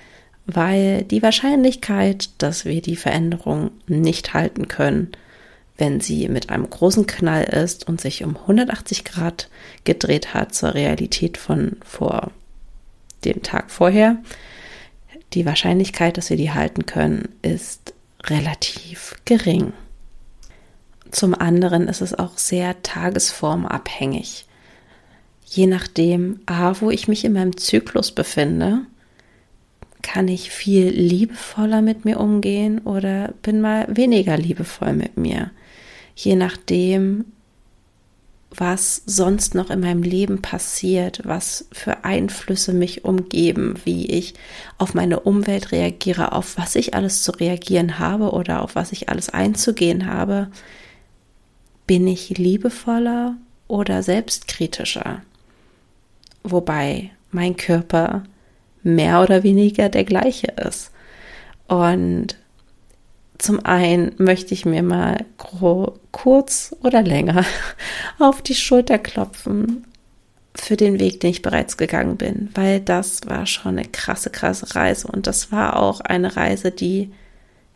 weil 0.46 1.04
die 1.04 1.22
Wahrscheinlichkeit, 1.22 2.30
dass 2.38 2.66
wir 2.66 2.82
die 2.82 2.96
Veränderung 2.96 3.72
nicht 3.88 4.34
halten 4.34 4.68
können, 4.68 5.12
wenn 5.78 6.02
sie 6.02 6.28
mit 6.28 6.50
einem 6.50 6.70
großen 6.70 7.06
Knall 7.08 7.44
ist 7.44 7.88
und 7.88 8.02
sich 8.02 8.24
um 8.24 8.36
180 8.36 9.04
Grad 9.04 9.50
gedreht 9.84 10.34
hat 10.34 10.54
zur 10.54 10.74
Realität 10.74 11.38
von 11.38 11.78
vor 11.86 12.32
dem 13.26 13.44
Tag 13.44 13.72
vorher, 13.72 14.18
die 15.34 15.46
Wahrscheinlichkeit, 15.46 16.18
dass 16.18 16.30
wir 16.30 16.38
die 16.38 16.52
halten 16.52 16.86
können, 16.86 17.30
ist 17.42 17.94
relativ 18.24 19.16
gering. 19.26 19.74
Zum 21.12 21.34
anderen 21.36 21.88
ist 21.88 22.02
es 22.02 22.18
auch 22.18 22.38
sehr 22.38 22.82
tagesformabhängig. 22.82 24.46
Je 25.46 25.68
nachdem, 25.68 26.42
A, 26.46 26.76
wo 26.82 26.92
ich 26.92 27.08
mich 27.08 27.24
in 27.24 27.34
meinem 27.34 27.56
Zyklus 27.56 28.12
befinde, 28.12 28.82
kann 30.02 30.28
ich 30.28 30.52
viel 30.52 30.90
liebevoller 30.90 31.82
mit 31.82 32.06
mir 32.06 32.20
umgehen 32.20 32.80
oder 32.80 33.34
bin 33.42 33.62
mal 33.62 33.88
weniger 33.90 34.38
liebevoll 34.38 34.94
mit 34.94 35.18
mir. 35.18 35.52
Je 36.20 36.36
nachdem, 36.36 37.26
was 38.50 39.04
sonst 39.06 39.54
noch 39.54 39.70
in 39.70 39.82
meinem 39.82 40.02
Leben 40.02 40.42
passiert, 40.42 41.22
was 41.26 41.68
für 41.72 42.06
Einflüsse 42.06 42.74
mich 42.74 43.06
umgeben, 43.06 43.76
wie 43.86 44.08
ich 44.08 44.34
auf 44.80 44.96
meine 44.96 45.20
Umwelt 45.20 45.72
reagiere, 45.72 46.32
auf 46.32 46.58
was 46.58 46.76
ich 46.76 46.96
alles 46.96 47.22
zu 47.22 47.34
reagieren 47.34 48.00
habe 48.00 48.32
oder 48.32 48.64
auf 48.64 48.74
was 48.74 48.92
ich 48.94 49.10
alles 49.10 49.30
einzugehen 49.30 50.08
habe, 50.08 50.48
bin 51.86 52.08
ich 52.08 52.30
liebevoller 52.30 53.36
oder 53.68 54.02
selbstkritischer. 54.02 55.22
Wobei 56.44 57.12
mein 57.30 57.58
Körper 57.58 58.24
mehr 58.82 59.22
oder 59.22 59.44
weniger 59.44 59.90
der 59.90 60.04
gleiche 60.04 60.48
ist. 60.48 60.90
Und 61.68 62.38
zum 63.38 63.66
einen 63.66 64.14
möchte 64.18 64.54
ich 64.54 64.66
mir 64.66 64.84
mal 64.84 65.26
kurz 66.12 66.76
oder 66.84 67.02
länger 67.02 67.46
auf 68.20 68.42
die 68.42 68.56
Schulter 68.56 68.98
klopfen 68.98 69.86
für 70.56 70.76
den 70.76 71.00
Weg, 71.00 71.20
den 71.20 71.30
ich 71.30 71.42
bereits 71.42 71.78
gegangen 71.78 72.18
bin, 72.18 72.50
weil 72.56 72.80
das 72.80 73.22
war 73.28 73.46
schon 73.46 73.78
eine 73.78 73.88
krasse, 73.88 74.30
krasse 74.30 74.76
Reise. 74.76 75.08
Und 75.08 75.28
das 75.28 75.52
war 75.52 75.78
auch 75.78 76.02
eine 76.02 76.36
Reise, 76.36 76.72
die 76.72 77.12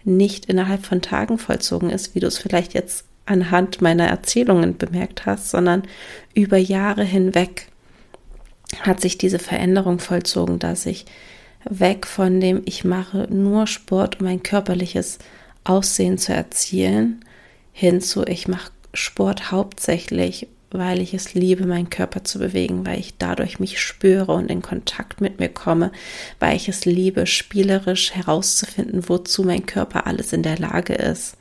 nicht 0.04 0.48
innerhalb 0.48 0.86
von 0.86 1.02
Tagen 1.02 1.38
vollzogen 1.38 1.92
ist, 1.92 2.16
wie 2.16 2.20
du 2.20 2.28
es 2.28 2.40
vielleicht 2.40 2.74
jetzt 2.74 3.06
anhand 3.26 3.82
meiner 3.82 4.08
Erzählungen 4.08 4.78
bemerkt 4.78 5.26
hast, 5.26 5.52
sondern 5.52 5.84
über 6.34 6.58
Jahre 6.58 7.04
hinweg 7.04 7.68
hat 8.82 9.00
sich 9.00 9.18
diese 9.18 9.40
Veränderung 9.40 10.00
vollzogen, 10.00 10.58
dass 10.58 10.86
ich 10.86 11.06
weg 11.70 12.08
von 12.08 12.40
dem, 12.40 12.64
ich 12.66 12.84
mache 12.84 13.28
nur 13.30 13.68
Sport, 13.68 14.20
um 14.20 14.26
mein 14.26 14.42
körperliches 14.42 15.20
Aussehen 15.64 16.18
zu 16.18 16.34
erzielen, 16.34 17.24
hin 17.72 18.02
zu, 18.02 18.26
ich 18.26 18.48
mache 18.48 18.72
Sport 18.94 19.52
hauptsächlich, 19.52 20.48
weil 20.72 21.02
ich 21.02 21.14
es 21.14 21.34
liebe, 21.34 21.66
meinen 21.66 21.90
Körper 21.90 22.24
zu 22.24 22.40
bewegen, 22.40 22.86
weil 22.86 23.00
ich 23.00 23.18
dadurch 23.18 23.60
mich 23.60 23.82
spüre 23.82 24.32
und 24.32 24.50
in 24.50 24.62
Kontakt 24.62 25.22
mit 25.22 25.40
mir 25.40 25.50
komme, 25.50 25.92
weil 26.40 26.56
ich 26.56 26.70
es 26.70 26.86
liebe, 26.86 27.28
spielerisch 27.28 28.12
herauszufinden, 28.14 29.08
wozu 29.10 29.44
mein 29.44 29.66
Körper 29.66 30.08
alles 30.08 30.34
in 30.34 30.44
der 30.44 30.58
Lage 30.58 30.94
ist. 30.94 31.36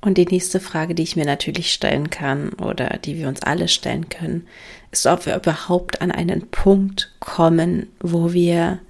Und 0.00 0.18
die 0.18 0.26
nächste 0.26 0.60
Frage, 0.60 0.94
die 0.94 1.02
ich 1.02 1.16
mir 1.16 1.24
natürlich 1.24 1.72
stellen 1.72 2.10
kann 2.10 2.50
oder 2.54 2.98
die 3.02 3.16
wir 3.16 3.28
uns 3.28 3.42
alle 3.42 3.68
stellen 3.68 4.10
können, 4.10 4.46
ist, 4.90 5.06
ob 5.06 5.24
wir 5.24 5.36
überhaupt 5.36 6.02
an 6.02 6.10
einen 6.10 6.48
Punkt 6.48 7.10
kommen, 7.20 7.88
wo 8.00 8.34
wir 8.34 8.80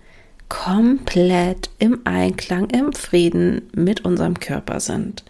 komplett 0.49 1.71
im 1.79 2.01
Einklang, 2.05 2.71
im 2.71 2.93
Frieden 2.93 3.63
mit 3.75 4.05
unserem 4.05 4.39
Körper 4.41 4.81
sind. 4.81 5.25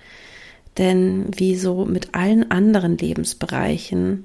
Denn 0.78 1.26
wie 1.36 1.56
so 1.56 1.84
mit 1.84 2.14
allen 2.14 2.50
anderen 2.50 2.98
Lebensbereichen, 2.98 4.24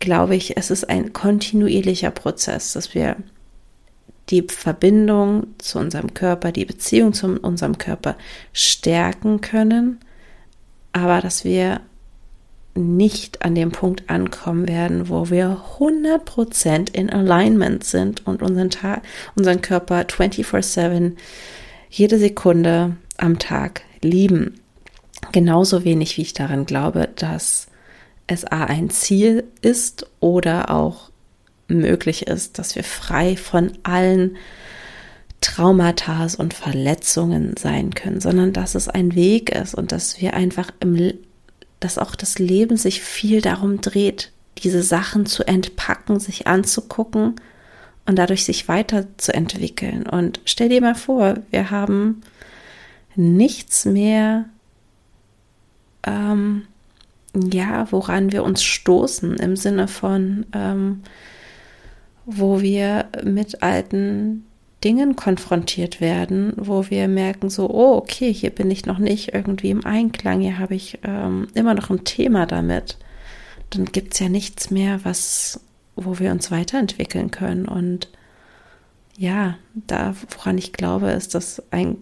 glaube 0.00 0.36
ich, 0.36 0.56
es 0.56 0.70
ist 0.70 0.88
ein 0.88 1.12
kontinuierlicher 1.12 2.10
Prozess, 2.10 2.72
dass 2.72 2.94
wir 2.94 3.16
die 4.30 4.42
Verbindung 4.42 5.48
zu 5.58 5.78
unserem 5.78 6.14
Körper, 6.14 6.50
die 6.50 6.64
Beziehung 6.64 7.12
zu 7.12 7.38
unserem 7.40 7.76
Körper 7.76 8.16
stärken 8.52 9.40
können, 9.42 10.00
aber 10.92 11.20
dass 11.20 11.44
wir 11.44 11.80
nicht 12.74 13.44
an 13.44 13.54
dem 13.54 13.70
Punkt 13.70 14.10
ankommen 14.10 14.68
werden, 14.68 15.08
wo 15.08 15.30
wir 15.30 15.62
100% 15.78 16.92
in 16.92 17.10
Alignment 17.10 17.84
sind 17.84 18.26
und 18.26 18.42
unseren, 18.42 18.70
Tag, 18.70 19.02
unseren 19.36 19.62
Körper 19.62 20.06
24/7 20.08 21.16
jede 21.88 22.18
Sekunde 22.18 22.96
am 23.16 23.38
Tag 23.38 23.82
lieben. 24.00 24.60
Genauso 25.32 25.84
wenig 25.84 26.16
wie 26.16 26.22
ich 26.22 26.32
daran 26.32 26.66
glaube, 26.66 27.08
dass 27.14 27.68
es 28.26 28.44
A 28.44 28.64
ein 28.64 28.90
Ziel 28.90 29.44
ist 29.62 30.06
oder 30.20 30.70
auch 30.70 31.10
möglich 31.68 32.26
ist, 32.26 32.58
dass 32.58 32.74
wir 32.74 32.84
frei 32.84 33.36
von 33.36 33.72
allen 33.84 34.36
Traumata 35.40 36.26
und 36.38 36.54
Verletzungen 36.54 37.54
sein 37.58 37.94
können, 37.94 38.20
sondern 38.20 38.52
dass 38.52 38.74
es 38.74 38.88
ein 38.88 39.14
Weg 39.14 39.50
ist 39.50 39.74
und 39.74 39.92
dass 39.92 40.20
wir 40.20 40.34
einfach 40.34 40.70
im 40.80 41.12
dass 41.80 41.98
auch 41.98 42.14
das 42.14 42.38
Leben 42.38 42.76
sich 42.76 43.02
viel 43.02 43.40
darum 43.40 43.80
dreht, 43.80 44.32
diese 44.58 44.82
Sachen 44.82 45.26
zu 45.26 45.46
entpacken, 45.46 46.20
sich 46.20 46.46
anzugucken 46.46 47.36
und 48.06 48.16
dadurch 48.16 48.44
sich 48.44 48.68
weiterzuentwickeln. 48.68 50.06
Und 50.06 50.40
stell 50.44 50.68
dir 50.68 50.80
mal 50.80 50.94
vor, 50.94 51.38
wir 51.50 51.70
haben 51.70 52.22
nichts 53.16 53.84
mehr, 53.84 54.46
ähm, 56.04 56.66
ja, 57.34 57.90
woran 57.90 58.32
wir 58.32 58.44
uns 58.44 58.62
stoßen 58.62 59.36
im 59.36 59.56
Sinne 59.56 59.88
von, 59.88 60.46
ähm, 60.52 61.02
wo 62.26 62.60
wir 62.60 63.08
mit 63.22 63.62
alten 63.62 64.46
Dingen 64.84 65.16
konfrontiert 65.16 66.00
werden, 66.00 66.52
wo 66.56 66.90
wir 66.90 67.08
merken, 67.08 67.48
so, 67.48 67.70
oh, 67.70 67.96
okay, 67.96 68.32
hier 68.32 68.50
bin 68.50 68.70
ich 68.70 68.84
noch 68.84 68.98
nicht 68.98 69.32
irgendwie 69.32 69.70
im 69.70 69.84
Einklang, 69.84 70.40
hier 70.40 70.58
habe 70.58 70.74
ich 70.74 70.98
ähm, 71.02 71.48
immer 71.54 71.74
noch 71.74 71.90
ein 71.90 72.04
Thema 72.04 72.46
damit, 72.46 72.98
dann 73.70 73.86
gibt 73.86 74.14
es 74.14 74.20
ja 74.20 74.28
nichts 74.28 74.70
mehr, 74.70 75.00
was, 75.04 75.60
wo 75.96 76.18
wir 76.18 76.30
uns 76.30 76.50
weiterentwickeln 76.50 77.30
können. 77.30 77.66
Und 77.66 78.08
ja, 79.16 79.56
da, 79.74 80.14
woran 80.30 80.58
ich 80.58 80.72
glaube, 80.72 81.10
ist, 81.10 81.34
dass 81.34 81.62
ein 81.70 81.96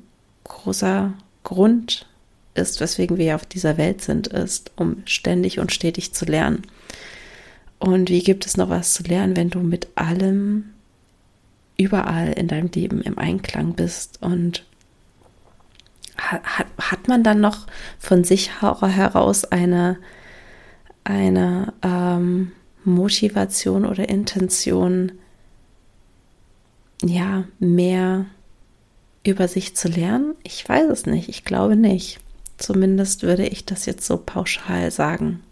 großer 0.45 1.12
Grund 1.45 2.07
ist, 2.55 2.81
weswegen 2.81 3.16
wir 3.16 3.35
auf 3.37 3.47
dieser 3.47 3.79
Welt 3.79 4.03
sind, 4.03 4.27
ist, 4.27 4.73
um 4.77 5.03
ständig 5.07 5.59
und 5.59 5.73
stetig 5.73 6.12
zu 6.12 6.25
lernen. 6.25 6.62
Und 7.79 8.11
wie 8.11 8.23
gibt 8.23 8.47
es 8.47 8.57
noch 8.57 8.68
was 8.68 8.95
zu 8.95 9.03
lernen, 9.05 9.37
wenn 9.37 9.51
du 9.51 9.61
mit 9.61 9.88
allem 9.95 10.71
überall 11.76 12.32
in 12.32 12.48
deinem 12.48 12.70
Leben 12.72 13.02
im 13.02 13.18
Einklang 13.18 13.74
bist 13.74 14.22
und 14.22 14.64
hat, 16.18 16.66
hat 16.78 17.08
man 17.08 17.22
dann 17.24 17.40
noch 17.40 17.66
von 17.98 18.24
sich 18.24 18.62
heraus 18.62 19.44
eine, 19.44 19.98
eine 21.04 21.72
ähm, 21.82 22.52
Motivation 22.85 23.85
oder 23.85 24.08
Intention, 24.08 25.12
ja, 27.02 27.44
mehr 27.58 28.26
über 29.24 29.48
sich 29.48 29.76
zu 29.76 29.88
lernen? 29.88 30.35
Ich 30.42 30.68
weiß 30.68 30.88
es 30.90 31.06
nicht. 31.06 31.28
Ich 31.28 31.44
glaube 31.44 31.76
nicht. 31.76 32.20
Zumindest 32.58 33.22
würde 33.22 33.46
ich 33.46 33.64
das 33.64 33.87
jetzt 33.87 34.06
so 34.06 34.16
pauschal 34.16 34.90
sagen. 34.90 35.42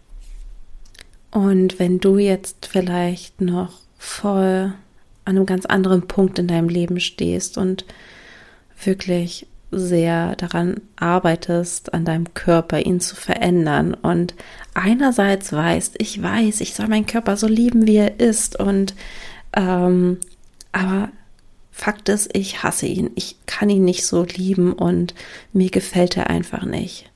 Und 1.31 1.79
wenn 1.79 1.99
du 1.99 2.17
jetzt 2.17 2.65
vielleicht 2.65 3.41
noch 3.41 3.79
voll 3.97 4.73
an 5.25 5.37
einem 5.37 5.45
ganz 5.45 5.65
anderen 5.65 6.07
Punkt 6.07 6.39
in 6.39 6.47
deinem 6.47 6.69
Leben 6.69 6.99
stehst 6.99 7.57
und 7.57 7.85
wirklich 8.83 9.47
sehr 9.71 10.35
daran 10.35 10.81
arbeitest, 10.97 11.93
an 11.93 12.03
deinem 12.03 12.33
Körper 12.33 12.79
ihn 12.79 12.99
zu 12.99 13.15
verändern 13.15 13.93
und 13.93 14.35
einerseits 14.73 15.53
weißt, 15.53 15.95
ich 15.99 16.21
weiß, 16.21 16.59
ich 16.61 16.73
soll 16.73 16.87
meinen 16.87 17.05
Körper 17.05 17.37
so 17.37 17.47
lieben, 17.47 17.87
wie 17.87 17.97
er 17.97 18.19
ist 18.19 18.59
und 18.59 18.95
ähm, 19.53 20.17
aber 20.73 21.09
Fakt 21.71 22.09
ist, 22.09 22.35
ich 22.35 22.63
hasse 22.63 22.85
ihn. 22.85 23.11
Ich 23.15 23.37
kann 23.45 23.69
ihn 23.69 23.85
nicht 23.85 24.05
so 24.05 24.23
lieben 24.23 24.73
und 24.73 25.15
mir 25.53 25.69
gefällt 25.69 26.17
er 26.17 26.29
einfach 26.29 26.63
nicht. 26.63 27.09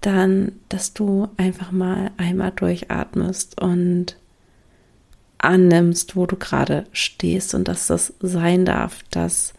Dann, 0.00 0.52
dass 0.68 0.94
du 0.94 1.28
einfach 1.36 1.72
mal 1.72 2.12
einmal 2.16 2.52
durchatmest 2.52 3.60
und 3.60 4.16
annimmst, 5.38 6.16
wo 6.16 6.26
du 6.26 6.36
gerade 6.36 6.84
stehst 6.92 7.54
und 7.54 7.68
dass 7.68 7.86
das 7.86 8.14
sein 8.20 8.64
darf, 8.64 9.02
dass 9.10 9.54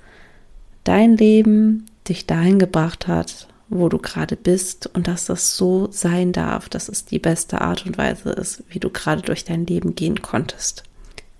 dein 0.84 1.18
Leben 1.18 1.86
dich 2.08 2.26
dahin 2.26 2.60
gebracht 2.60 3.08
hat, 3.08 3.48
wo 3.68 3.90
du 3.90 3.98
gerade 3.98 4.36
bist 4.36 4.88
und 4.94 5.08
dass 5.08 5.26
das 5.26 5.58
so 5.58 5.88
sein 5.92 6.32
darf, 6.32 6.70
dass 6.70 6.90
es 6.90 7.06
die 7.06 7.20
beste 7.20 7.62
Art 7.62 7.86
und 7.86 7.98
Weise 7.98 8.32
ist, 8.32 8.64
wie 8.70 8.80
du 8.80 8.90
gerade 8.90 9.22
durch 9.22 9.44
dein 9.44 9.66
Leben 9.66 9.96
gehen 9.96 10.22
konntest. 10.22 10.84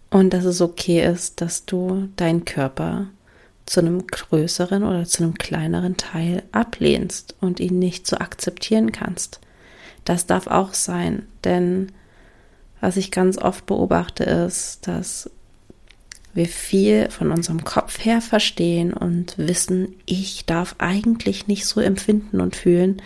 Und 0.10 0.34
dass 0.34 0.46
es 0.46 0.62
okay 0.62 1.06
ist, 1.06 1.42
dass 1.42 1.66
du 1.66 2.10
deinen 2.16 2.46
Körper 2.46 3.08
zu 3.66 3.80
einem 3.80 4.06
größeren 4.06 4.84
oder 4.84 5.06
zu 5.06 5.24
einem 5.24 5.36
kleineren 5.36 5.98
Teil 5.98 6.44
ablehnst 6.52 7.36
und 7.42 7.60
ihn 7.60 7.80
nicht 7.80 8.08
so 8.08 8.18
akzeptieren 8.18 8.92
kannst. 8.92 9.40
Das 10.04 10.28
darf 10.28 10.48
auch 10.48 10.74
sein, 10.74 11.28
denn 11.44 11.92
was 12.86 12.98
ich 12.98 13.10
ganz 13.10 13.40
oft 13.40 13.66
beobachte 13.66 14.26
ist, 14.26 14.88
dass 14.88 15.32
wir 16.36 16.46
viel 16.46 17.10
von 17.10 17.32
unserem 17.32 17.64
Kopf 17.64 18.06
her 18.06 18.22
verstehen 18.22 18.94
und 18.94 19.40
wissen, 19.40 19.96
ich 20.06 20.46
darf 20.46 20.76
eigentlich 20.78 21.48
nicht 21.48 21.66
so 21.66 21.82
empfinden 21.82 22.40
und 22.40 22.56
fühlen. 22.56 23.02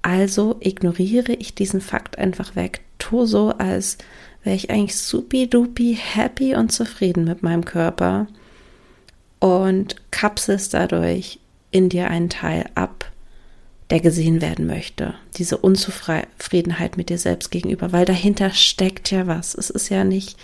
Also 0.00 0.56
ignoriere 0.60 1.34
ich 1.34 1.54
diesen 1.54 1.82
Fakt 1.82 2.16
einfach 2.16 2.56
weg, 2.56 2.80
tu 2.96 3.26
so, 3.26 3.50
als 3.50 3.98
wäre 4.44 4.56
ich 4.56 4.70
eigentlich 4.70 4.96
supi-dupi 4.96 5.94
happy 5.94 6.54
und 6.54 6.72
zufrieden 6.72 7.24
mit 7.24 7.42
meinem 7.42 7.66
Körper 7.66 8.28
und 9.40 9.96
kapselst 10.10 10.72
dadurch 10.72 11.38
in 11.70 11.90
dir 11.90 12.08
einen 12.08 12.30
Teil 12.30 12.64
ab, 12.76 13.11
der 13.92 14.00
gesehen 14.00 14.40
werden 14.40 14.66
möchte. 14.66 15.12
Diese 15.36 15.58
Unzufriedenheit 15.58 16.96
mit 16.96 17.10
dir 17.10 17.18
selbst 17.18 17.50
gegenüber, 17.50 17.92
weil 17.92 18.06
dahinter 18.06 18.48
steckt 18.50 19.10
ja 19.10 19.26
was. 19.26 19.54
Es 19.54 19.68
ist 19.68 19.90
ja 19.90 20.02
nicht, 20.02 20.38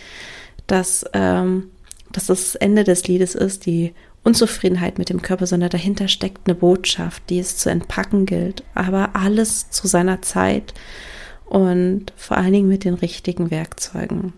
dass 0.67 1.07
ähm, 1.15 1.71
dass 2.13 2.27
das 2.27 2.57
Ende 2.57 2.85
des 2.85 3.09
Liedes 3.09 3.35
ist, 3.35 3.65
die 3.65 3.95
Unzufriedenheit 4.23 4.99
mit 4.99 5.09
dem 5.09 5.23
Körper, 5.23 5.47
sondern 5.47 5.71
dahinter 5.71 6.09
steckt 6.09 6.47
eine 6.47 6.55
Botschaft, 6.55 7.23
die 7.31 7.39
es 7.39 7.57
zu 7.57 7.71
entpacken 7.71 8.27
gilt. 8.27 8.65
Aber 8.75 9.17
alles 9.17 9.71
zu 9.71 9.87
seiner 9.87 10.21
Zeit 10.21 10.75
und 11.47 12.13
vor 12.17 12.37
allen 12.37 12.53
Dingen 12.53 12.69
mit 12.69 12.85
den 12.85 12.95
richtigen 12.95 13.51
Werkzeugen. 13.51 14.35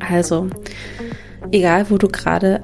Also, 0.00 0.50
egal 1.52 1.88
wo 1.88 1.98
du 1.98 2.08
gerade 2.08 2.62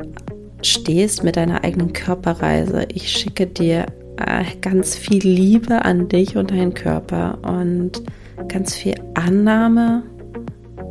stehst 0.62 1.22
mit 1.22 1.36
deiner 1.36 1.62
eigenen 1.62 1.92
Körperreise, 1.92 2.86
ich 2.92 3.12
schicke 3.12 3.46
dir 3.46 3.86
äh, 4.18 4.44
ganz 4.60 4.94
viel 4.94 5.22
Liebe 5.22 5.84
an 5.84 6.08
dich 6.08 6.36
und 6.36 6.50
deinen 6.50 6.74
Körper 6.74 7.38
und 7.42 8.02
ganz 8.48 8.74
viel 8.74 8.94
Annahme, 9.14 10.02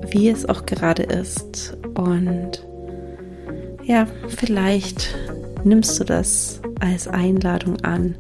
wie 0.10 0.30
es 0.30 0.48
auch 0.48 0.66
gerade 0.66 1.04
ist. 1.04 1.78
Und 1.96 2.66
ja, 3.84 4.08
vielleicht 4.28 5.16
nimmst 5.64 6.00
du 6.00 6.04
das 6.04 6.62
als 6.80 7.08
Einladung 7.08 7.82
an, 7.82 8.16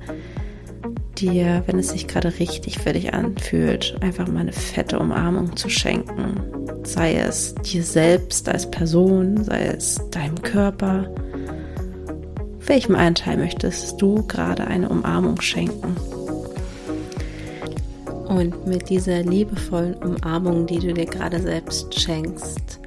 dir, 1.20 1.64
wenn 1.66 1.80
es 1.80 1.90
sich 1.90 2.08
gerade 2.08 2.40
richtig 2.40 2.80
für 2.80 2.94
dich 2.94 3.14
anfühlt, 3.14 3.98
einfach 4.02 4.28
mal 4.28 4.42
eine 4.42 4.54
fette 4.54 5.00
Umarmung 5.00 5.56
zu 5.56 5.70
schenken. 5.70 6.40
Sei 6.84 7.16
es 7.16 7.56
dir 7.56 7.84
selbst 7.84 8.48
als 8.50 8.70
Person, 8.70 9.44
sei 9.44 9.66
es 9.66 10.00
deinem 10.12 10.42
Körper. 10.42 11.10
Welchem 12.68 12.96
Anteil 12.96 13.38
möchtest 13.38 14.02
du 14.02 14.28
gerade 14.28 14.68
eine 14.68 14.90
Umarmung 14.90 15.40
schenken? 15.40 15.96
Und 18.28 18.68
mit 18.68 18.90
dieser 18.90 19.24
liebevollen 19.24 19.96
Umarmung, 19.96 20.68
die 20.68 20.80
du 20.80 20.94
dir 20.94 21.06
gerade 21.06 21.40
selbst 21.40 21.98
schenkst, 21.98 22.82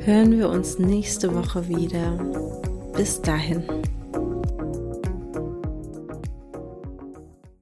hören 0.00 0.36
wir 0.36 0.48
uns 0.48 0.80
nächste 0.80 1.32
Woche 1.32 1.68
wieder. 1.68 2.18
Bis 2.96 3.22
dahin. 3.22 3.62